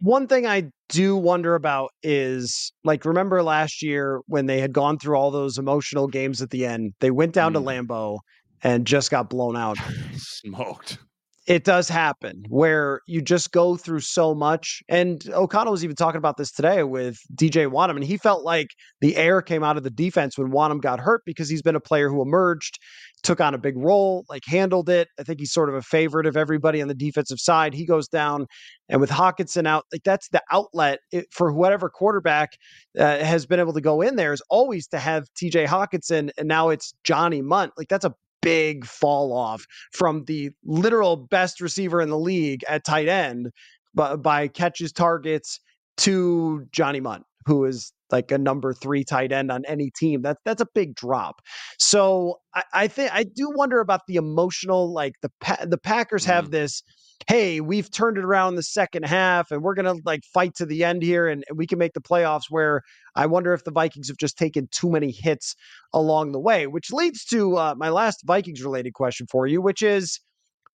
[0.00, 4.98] One thing I do wonder about is like remember last year when they had gone
[4.98, 7.54] through all those emotional games at the end, they went down mm.
[7.54, 8.18] to Lambeau
[8.62, 9.78] and just got blown out.
[10.16, 10.98] Smoked
[11.46, 14.82] it does happen where you just go through so much.
[14.88, 18.68] And O'Connell was even talking about this today with DJ Wonnum, and he felt like
[19.02, 21.80] the air came out of the defense when Wonnum got hurt because he's been a
[21.80, 22.78] player who emerged,
[23.22, 25.08] took on a big role, like handled it.
[25.18, 27.74] I think he's sort of a favorite of everybody on the defensive side.
[27.74, 28.46] He goes down,
[28.88, 32.52] and with Hockenson out, like that's the outlet for whatever quarterback
[32.98, 36.48] uh, has been able to go in there is always to have TJ Hockenson, and
[36.48, 37.72] now it's Johnny Mundt.
[37.76, 38.14] Like that's a
[38.44, 43.50] big fall off from the literal best receiver in the league at tight end
[43.94, 45.60] by, by catches targets
[45.96, 50.22] to Johnny Mundt, who is like a number three tight end on any team.
[50.22, 51.40] That's that's a big drop.
[51.78, 54.92] So I, I think I do wonder about the emotional.
[54.92, 55.30] Like the
[55.66, 56.52] the Packers have mm.
[56.52, 56.82] this
[57.26, 60.66] hey, we've turned it around the second half and we're going to like fight to
[60.66, 62.82] the end here and, and, we can make the playoffs where
[63.14, 65.54] I wonder if the Vikings have just taken too many hits
[65.92, 69.82] along the way, which leads to uh, my last Vikings related question for you, which
[69.82, 70.20] is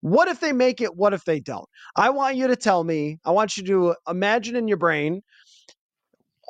[0.00, 0.96] what if they make it?
[0.96, 1.66] What if they don't?
[1.94, 5.20] I want you to tell me, I want you to imagine in your brain.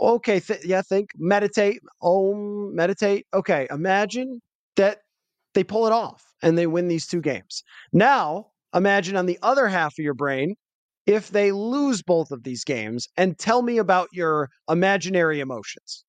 [0.01, 3.27] Okay, th- yeah, think, meditate, om, meditate.
[3.35, 4.41] Okay, imagine
[4.77, 4.99] that
[5.55, 7.63] they pull it off and they win these two games.
[7.93, 10.55] Now, Imagine on the other half of your brain
[11.07, 16.05] if they lose both of these games and tell me about your imaginary emotions.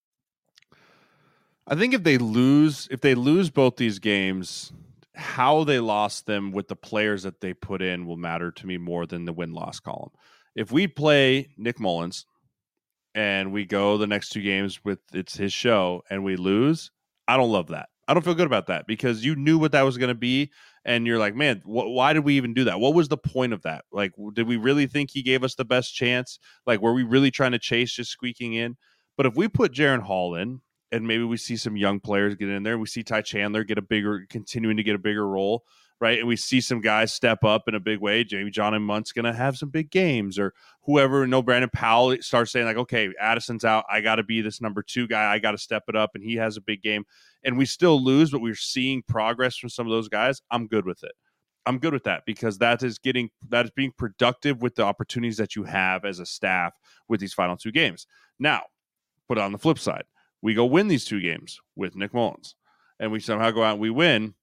[1.67, 4.71] I think if they lose, if they lose both these games,
[5.15, 8.77] how they lost them with the players that they put in will matter to me
[8.77, 10.11] more than the win loss column.
[10.55, 12.25] If we play Nick Mullens
[13.15, 16.91] and we go the next two games with it's his show and we lose,
[17.27, 17.89] I don't love that.
[18.07, 20.51] I don't feel good about that because you knew what that was going to be
[20.83, 22.79] and you're like, man, wh- why did we even do that?
[22.79, 23.85] What was the point of that?
[23.91, 26.39] Like, did we really think he gave us the best chance?
[26.65, 28.75] Like, were we really trying to chase just squeaking in?
[29.17, 32.49] But if we put Jaren Hall in, and maybe we see some young players get
[32.49, 35.63] in there, we see Ty Chandler get a bigger, continuing to get a bigger role,
[35.99, 36.19] right?
[36.19, 38.23] And we see some guys step up in a big way.
[38.23, 41.25] Jamie Johnny Mundt's going to have some big games, or whoever.
[41.27, 43.85] No, Brandon Powell starts saying like, okay, Addison's out.
[43.89, 45.31] I got to be this number two guy.
[45.31, 47.05] I got to step it up, and he has a big game
[47.43, 50.85] and we still lose, but we're seeing progress from some of those guys, I'm good
[50.85, 51.13] with it.
[51.65, 55.37] I'm good with that because that is getting that is being productive with the opportunities
[55.37, 56.73] that you have as a staff
[57.07, 58.07] with these final two games.
[58.39, 58.63] Now,
[59.27, 60.05] put it on the flip side,
[60.41, 62.55] we go win these two games with Nick Mullens,
[62.99, 64.33] and we somehow go out and we win.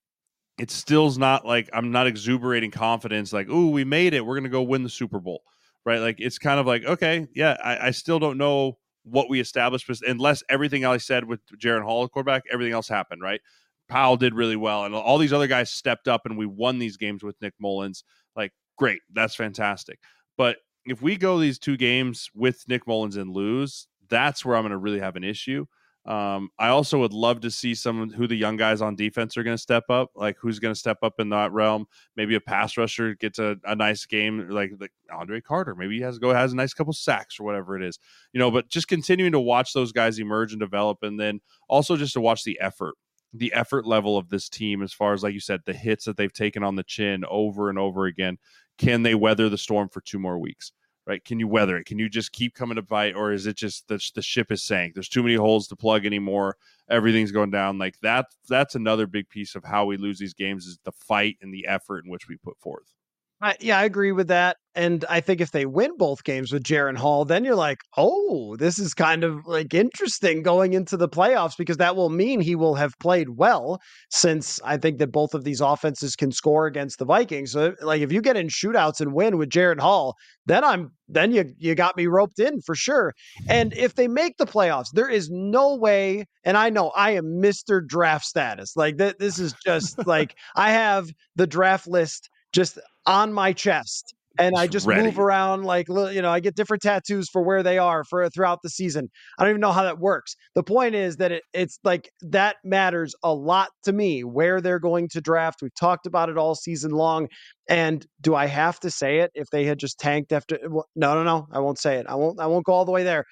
[0.58, 4.24] It still's not like I'm not exuberating confidence, like, oh, we made it.
[4.24, 5.42] We're gonna go win the Super Bowl.
[5.84, 6.00] Right.
[6.00, 9.88] Like it's kind of like, okay, yeah, I, I still don't know what we established
[10.06, 13.40] unless everything I said with Jaren Hall quarterback, everything else happened, right?
[13.88, 16.98] Powell did really well, and all these other guys stepped up, and we won these
[16.98, 18.04] games with Nick Mullens.
[18.36, 19.98] Like, great, that's fantastic.
[20.36, 24.62] But if we go these two games with Nick Mullens and lose, that's where I'm
[24.62, 25.66] going to really have an issue.
[26.08, 29.42] Um, I also would love to see someone who the young guys on defense are
[29.42, 31.84] going to step up, like who's going to step up in that realm.
[32.16, 35.74] Maybe a pass rusher gets a, a nice game, like, like Andre Carter.
[35.74, 37.98] Maybe he has go has a nice couple sacks or whatever it is,
[38.32, 38.50] you know.
[38.50, 42.22] But just continuing to watch those guys emerge and develop, and then also just to
[42.22, 42.94] watch the effort,
[43.34, 46.16] the effort level of this team, as far as like you said, the hits that
[46.16, 48.38] they've taken on the chin over and over again.
[48.78, 50.72] Can they weather the storm for two more weeks?
[51.08, 51.24] Right?
[51.24, 51.86] Can you weather it?
[51.86, 54.62] Can you just keep coming to fight, or is it just the the ship is
[54.62, 54.94] sank?
[54.94, 56.56] There's too many holes to plug anymore.
[56.90, 57.78] Everything's going down.
[57.78, 58.26] Like that.
[58.48, 61.66] That's another big piece of how we lose these games is the fight and the
[61.66, 62.92] effort in which we put forth.
[63.40, 64.56] I, yeah, I agree with that.
[64.74, 68.56] And I think if they win both games with Jaren Hall, then you're like, oh,
[68.56, 72.56] this is kind of like interesting going into the playoffs because that will mean he
[72.56, 73.80] will have played well
[74.10, 77.52] since I think that both of these offenses can score against the Vikings.
[77.52, 80.16] So like if you get in shootouts and win with Jaren Hall,
[80.46, 83.14] then I'm then you you got me roped in for sure.
[83.48, 87.40] And if they make the playoffs, there is no way, and I know I am
[87.40, 87.84] Mr.
[87.86, 88.76] Draft status.
[88.76, 92.78] Like that this is just like I have the draft list just
[93.08, 95.02] on my chest and I just ready.
[95.02, 98.60] move around like you know I get different tattoos for where they are for throughout
[98.62, 99.08] the season.
[99.38, 100.36] I don't even know how that works.
[100.54, 104.78] The point is that it, it's like that matters a lot to me where they're
[104.78, 105.60] going to draft.
[105.60, 107.28] We've talked about it all season long.
[107.68, 110.54] And do I have to say it if they had just tanked after?
[110.56, 111.48] Eh, well, No, no, no.
[111.52, 112.06] I won't say it.
[112.08, 112.40] I won't.
[112.40, 113.24] I won't go all the way there.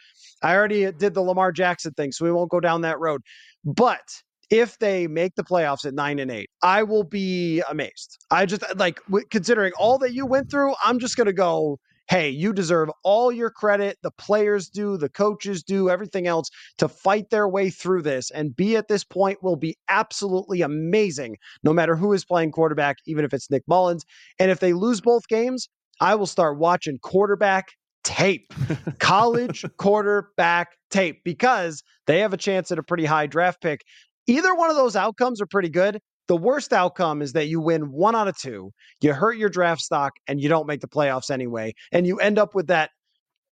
[0.42, 3.22] I already did the Lamar Jackson thing, so we won't go down that road.
[3.64, 4.02] But
[4.50, 8.18] if they make the playoffs at nine and eight, I will be amazed.
[8.30, 11.32] I just uh, like w- considering all that you went through, I'm just going to
[11.32, 11.78] go,
[12.08, 13.98] hey, you deserve all your credit.
[14.02, 18.54] The players do, the coaches do, everything else to fight their way through this and
[18.54, 23.24] be at this point will be absolutely amazing, no matter who is playing quarterback, even
[23.24, 24.04] if it's Nick Mullens.
[24.38, 25.68] And if they lose both games,
[26.00, 27.68] I will start watching quarterback
[28.04, 28.52] tape,
[29.00, 33.80] college quarterback tape, because they have a chance at a pretty high draft pick.
[34.26, 36.00] Either one of those outcomes are pretty good.
[36.28, 39.80] The worst outcome is that you win one out of two, you hurt your draft
[39.80, 41.72] stock, and you don't make the playoffs anyway.
[41.92, 42.90] And you end up with that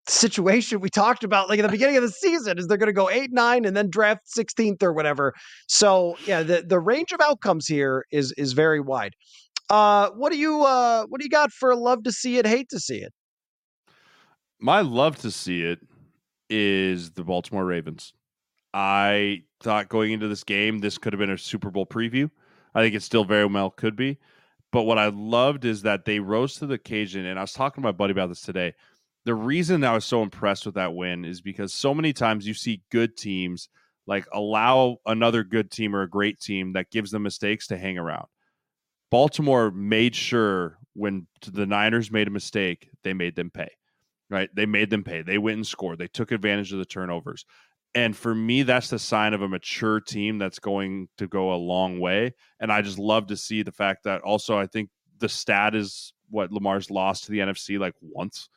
[0.08, 2.92] situation we talked about like at the beginning of the season is they're going to
[2.92, 5.34] go 8 9 and then draft 16th or whatever
[5.68, 9.12] so yeah the, the range of outcomes here is is very wide
[9.68, 12.68] uh what do you uh what do you got for love to see it hate
[12.70, 13.12] to see it
[14.62, 15.80] My love to see it
[16.50, 18.12] is the Baltimore Ravens.
[18.72, 22.30] I thought going into this game, this could have been a Super Bowl preview.
[22.74, 24.18] I think it still very well could be.
[24.72, 27.26] But what I loved is that they rose to the occasion.
[27.26, 28.74] And I was talking to my buddy about this today.
[29.24, 32.54] The reason I was so impressed with that win is because so many times you
[32.54, 33.68] see good teams
[34.06, 37.98] like allow another good team or a great team that gives them mistakes to hang
[37.98, 38.26] around.
[39.10, 43.70] Baltimore made sure when the Niners made a mistake, they made them pay
[44.30, 44.48] right?
[44.54, 45.22] They made them pay.
[45.22, 45.98] They went and scored.
[45.98, 47.44] They took advantage of the turnovers.
[47.95, 51.57] And for me, that's the sign of a mature team that's going to go a
[51.57, 52.34] long way.
[52.61, 56.12] And I just love to see the fact that also I think the stat is
[56.28, 58.49] what Lamar's lost to the NFC like once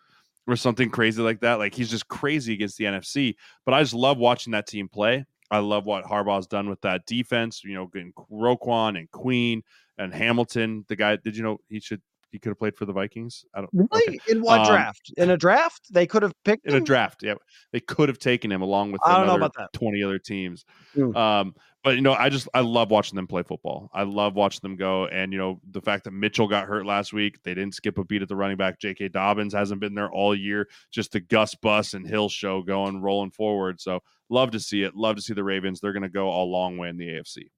[0.47, 1.55] or something crazy like that.
[1.55, 3.35] Like he's just crazy against the NFC.
[3.65, 5.25] But I just love watching that team play.
[5.49, 9.61] I love what Harbaugh's done with that defense, you know, getting Roquan and Queen
[9.97, 10.85] and Hamilton.
[10.87, 12.01] The guy, did you know he should
[12.33, 13.45] he could have played for the Vikings?
[13.53, 16.73] I don't really in what Um, draft in a draft they could have picked in
[16.73, 17.21] a draft.
[17.23, 17.35] Yeah,
[17.71, 19.71] they could have taken him along with I don't know about that.
[19.71, 20.65] twenty other teams.
[20.97, 21.15] Mm.
[21.15, 23.91] Um, but you know, I just I love watching them play football.
[23.93, 27.13] I love watching them go, and you know, the fact that Mitchell got hurt last
[27.13, 28.79] week, they didn't skip a beat at the running back.
[28.79, 29.09] J.K.
[29.09, 30.67] Dobbins hasn't been there all year.
[30.91, 33.79] Just the Gus Bus and Hill show going, rolling forward.
[33.79, 34.95] So love to see it.
[34.95, 35.79] Love to see the Ravens.
[35.79, 37.49] They're going to go a long way in the AFC.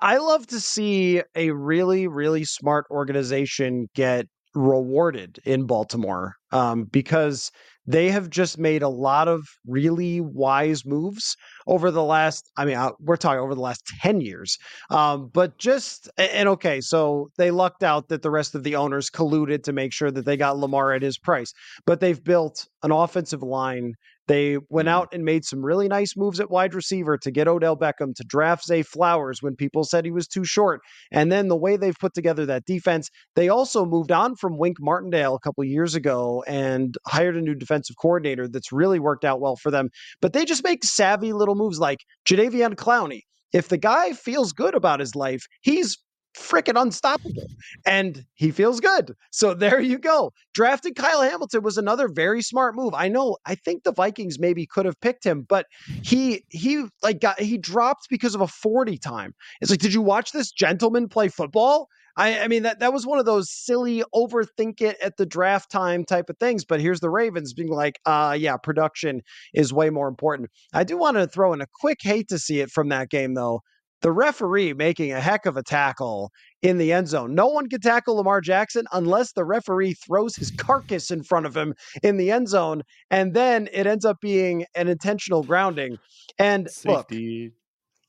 [0.00, 7.50] I love to see a really, really smart organization get rewarded in Baltimore um, because
[7.86, 12.76] they have just made a lot of really wise moves over the last, I mean,
[12.76, 14.56] uh, we're talking over the last 10 years.
[14.90, 19.10] Um, but just, and okay, so they lucked out that the rest of the owners
[19.10, 21.52] colluded to make sure that they got Lamar at his price.
[21.84, 23.92] But they've built an offensive line
[24.28, 24.92] they went mm.
[24.92, 28.24] out and made some really nice moves at wide receiver to get Odell Beckham to
[28.24, 30.80] draft Zay Flowers when people said he was too short.
[31.12, 34.78] And then the way they've put together that defense, they also moved on from Wink
[34.80, 39.40] Martindale a couple years ago and hired a new defensive coordinator that's really worked out
[39.40, 39.90] well for them.
[40.20, 43.22] But they just make savvy little moves like Jadeveon Clowney.
[43.52, 45.96] If the guy feels good about his life, he's
[46.36, 47.48] freaking unstoppable
[47.84, 49.14] and he feels good.
[49.30, 50.32] So there you go.
[50.54, 52.94] Drafting Kyle Hamilton was another very smart move.
[52.94, 55.66] I know I think the Vikings maybe could have picked him, but
[56.02, 59.34] he he like got he dropped because of a 40 time.
[59.60, 61.88] It's like, did you watch this gentleman play football?
[62.18, 65.70] I, I mean that that was one of those silly overthink it at the draft
[65.70, 66.64] time type of things.
[66.64, 69.22] But here's the Ravens being like, uh yeah, production
[69.54, 70.50] is way more important.
[70.72, 73.34] I do want to throw in a quick hate to see it from that game
[73.34, 73.62] though
[74.02, 76.30] the referee making a heck of a tackle
[76.62, 77.34] in the end zone.
[77.34, 81.56] No one can tackle Lamar Jackson unless the referee throws his carcass in front of
[81.56, 82.82] him in the end zone.
[83.10, 85.98] And then it ends up being an intentional grounding.
[86.38, 87.10] And look,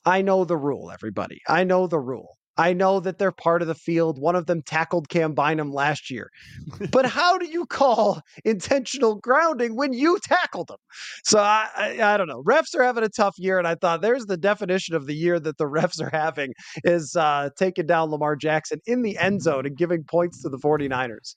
[0.05, 1.41] I know the rule, everybody.
[1.47, 2.36] I know the rule.
[2.57, 4.19] I know that they're part of the field.
[4.19, 6.31] One of them tackled Cam Bynum last year.
[6.91, 10.77] but how do you call intentional grounding when you tackled him?
[11.23, 12.43] So I, I, I don't know.
[12.43, 15.39] Refs are having a tough year, and I thought there's the definition of the year
[15.39, 16.53] that the refs are having
[16.83, 20.57] is uh, taking down Lamar Jackson in the end zone and giving points to the
[20.57, 21.35] 49ers.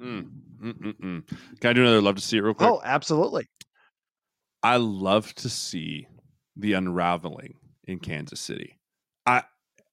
[0.00, 0.28] Mm,
[0.62, 1.28] mm, mm, mm.
[1.60, 2.68] Can I do another love to see it real quick?
[2.68, 3.46] Oh, absolutely.
[4.62, 6.06] I love to see
[6.56, 8.78] the unraveling in Kansas City.
[9.26, 9.42] I,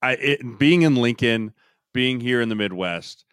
[0.01, 1.53] I, it, being in Lincoln,
[1.93, 3.25] being here in the Midwest,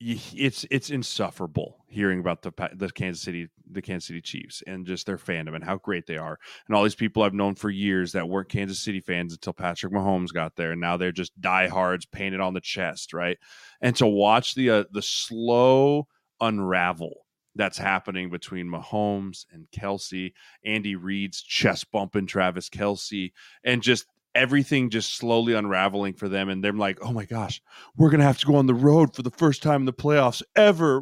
[0.00, 5.06] it's it's insufferable hearing about the the Kansas City the Kansas City Chiefs and just
[5.06, 8.12] their fandom and how great they are and all these people I've known for years
[8.12, 12.06] that weren't Kansas City fans until Patrick Mahomes got there and now they're just diehards
[12.06, 13.38] painted on the chest right?
[13.80, 16.06] And to watch the uh, the slow
[16.40, 17.24] unravel
[17.56, 20.32] that's happening between Mahomes and Kelce,
[20.64, 23.32] Andy Reid's chest bumping Travis Kelce,
[23.64, 26.48] and just everything just slowly unraveling for them.
[26.48, 27.60] And they're like, oh my gosh,
[27.96, 30.42] we're to have to go on the road for the first time in the playoffs
[30.56, 31.00] ever.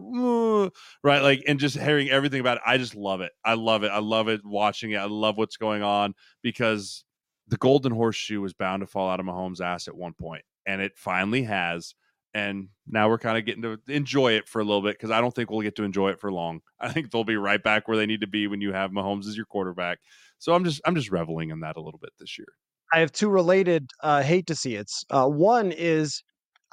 [1.02, 1.22] Right.
[1.22, 2.62] Like, and just hearing everything about it.
[2.66, 3.32] I just love it.
[3.44, 3.88] I love it.
[3.88, 4.96] I love it watching it.
[4.96, 7.04] I love what's going on because
[7.48, 10.80] the golden horseshoe was bound to fall out of Mahomes' ass at one point, and
[10.80, 11.94] it finally has.
[12.34, 15.22] And now we're kind of getting to enjoy it for a little bit because I
[15.22, 16.60] don't think we'll get to enjoy it for long.
[16.80, 19.26] I think they'll be right back where they need to be when you have Mahomes
[19.26, 19.98] as your quarterback.
[20.38, 22.48] So I'm just I'm just reveling in that a little bit this year.
[22.92, 25.04] I have two related uh, hate to see it's.
[25.10, 26.22] Uh, one is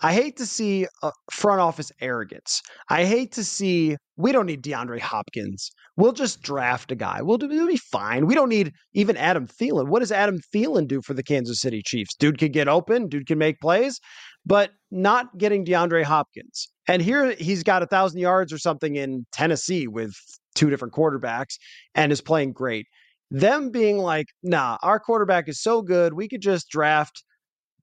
[0.01, 2.61] I hate to see uh, front office arrogance.
[2.89, 5.71] I hate to see we don't need DeAndre Hopkins.
[5.95, 7.21] We'll just draft a guy.
[7.21, 8.25] We'll, do, we'll be fine.
[8.25, 9.87] We don't need even Adam Thielen.
[9.87, 12.15] What does Adam Thielen do for the Kansas City Chiefs?
[12.15, 13.07] Dude can get open.
[13.07, 13.99] Dude can make plays,
[14.45, 16.67] but not getting DeAndre Hopkins.
[16.87, 20.13] And here he's got a thousand yards or something in Tennessee with
[20.53, 21.55] two different quarterbacks
[21.95, 22.87] and is playing great
[23.31, 27.23] them being like, nah, our quarterback is so good, we could just draft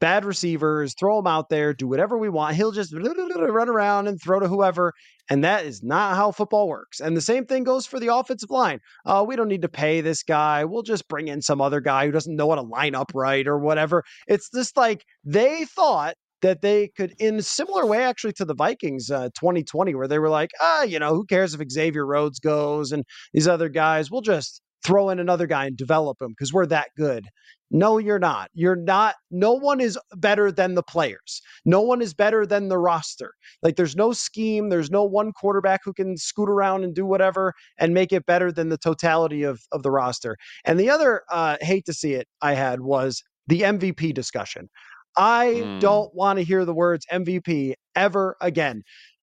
[0.00, 2.56] bad receivers, throw them out there, do whatever we want.
[2.56, 4.92] He'll just run around and throw to whoever.
[5.28, 6.98] And that is not how football works.
[7.00, 8.80] And the same thing goes for the offensive line.
[9.06, 10.64] Uh, we don't need to pay this guy.
[10.64, 13.46] We'll just bring in some other guy who doesn't know how to line up right
[13.46, 14.02] or whatever.
[14.26, 18.54] It's just like they thought that they could, in a similar way, actually, to the
[18.54, 22.40] Vikings uh, 2020, where they were like, ah, you know, who cares if Xavier Rhodes
[22.40, 24.10] goes and these other guys?
[24.10, 27.26] We'll just throw in another guy and develop him because we're that good.
[27.70, 28.50] No, you're not.
[28.52, 29.14] You're not.
[29.30, 31.40] No one is better than the players.
[31.64, 33.32] No one is better than the roster.
[33.62, 34.70] Like there's no scheme.
[34.70, 38.50] There's no one quarterback who can scoot around and do whatever and make it better
[38.50, 40.36] than the totality of, of the roster.
[40.64, 44.68] And the other, uh, hate to see it, I had was the MVP discussion.
[45.16, 45.80] I mm.
[45.80, 48.82] don't want to hear the words MVP ever again.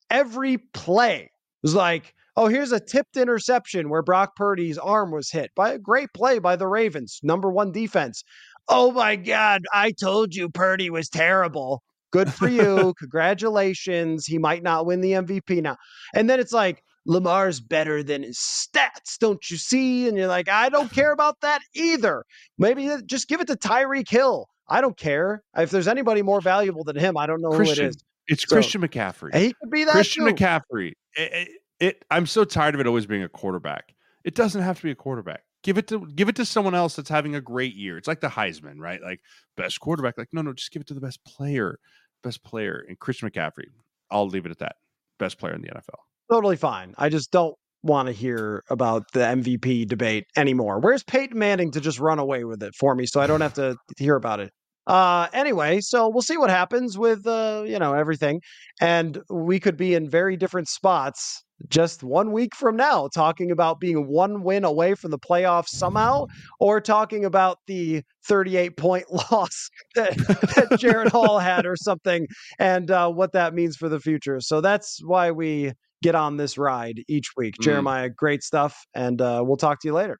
[0.09, 1.31] Every play
[1.63, 5.79] was like, Oh, here's a tipped interception where Brock Purdy's arm was hit by a
[5.79, 8.23] great play by the Ravens, number one defense.
[8.69, 11.81] Oh my God, I told you Purdy was terrible.
[12.11, 12.93] Good for you.
[12.99, 14.27] Congratulations.
[14.27, 15.77] He might not win the MVP now.
[16.13, 20.07] And then it's like, Lamar's better than his stats, don't you see?
[20.07, 22.23] And you're like, I don't care about that either.
[22.59, 24.47] Maybe uh, just give it to Tyreek Hill.
[24.69, 25.41] I don't care.
[25.57, 28.03] If there's anybody more valuable than him, I don't know Christian, who it is.
[28.27, 29.33] It's so, Christian McCaffrey.
[29.33, 29.93] He could be that.
[29.93, 30.33] Christian too.
[30.33, 30.91] McCaffrey.
[31.15, 31.49] It, it,
[31.79, 33.93] it I'm so tired of it always being a quarterback.
[34.23, 35.43] It doesn't have to be a quarterback.
[35.63, 37.97] Give it to give it to someone else that's having a great year.
[37.97, 39.01] It's like the Heisman, right?
[39.01, 39.21] Like
[39.55, 40.17] best quarterback.
[40.17, 41.79] Like no, no, just give it to the best player,
[42.23, 42.85] best player.
[42.87, 43.65] And Christian McCaffrey.
[44.09, 44.75] I'll leave it at that.
[45.19, 45.99] Best player in the NFL.
[46.31, 46.93] Totally fine.
[46.97, 50.79] I just don't want to hear about the MVP debate anymore.
[50.79, 53.53] Where's Peyton Manning to just run away with it for me so I don't have
[53.55, 54.51] to hear about it?
[54.85, 58.41] Uh, anyway, so we'll see what happens with uh, you know everything,
[58.79, 63.79] and we could be in very different spots just one week from now, talking about
[63.79, 66.25] being one win away from the playoffs somehow,
[66.59, 72.27] or talking about the 38 point loss that, that Jaren Hall had or something,
[72.59, 74.39] and uh, what that means for the future.
[74.39, 77.55] So that's why we get on this ride each week.
[77.55, 77.63] Mm.
[77.63, 80.19] Jeremiah, great stuff, and uh, we'll talk to you later.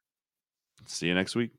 [0.86, 1.50] See you next week.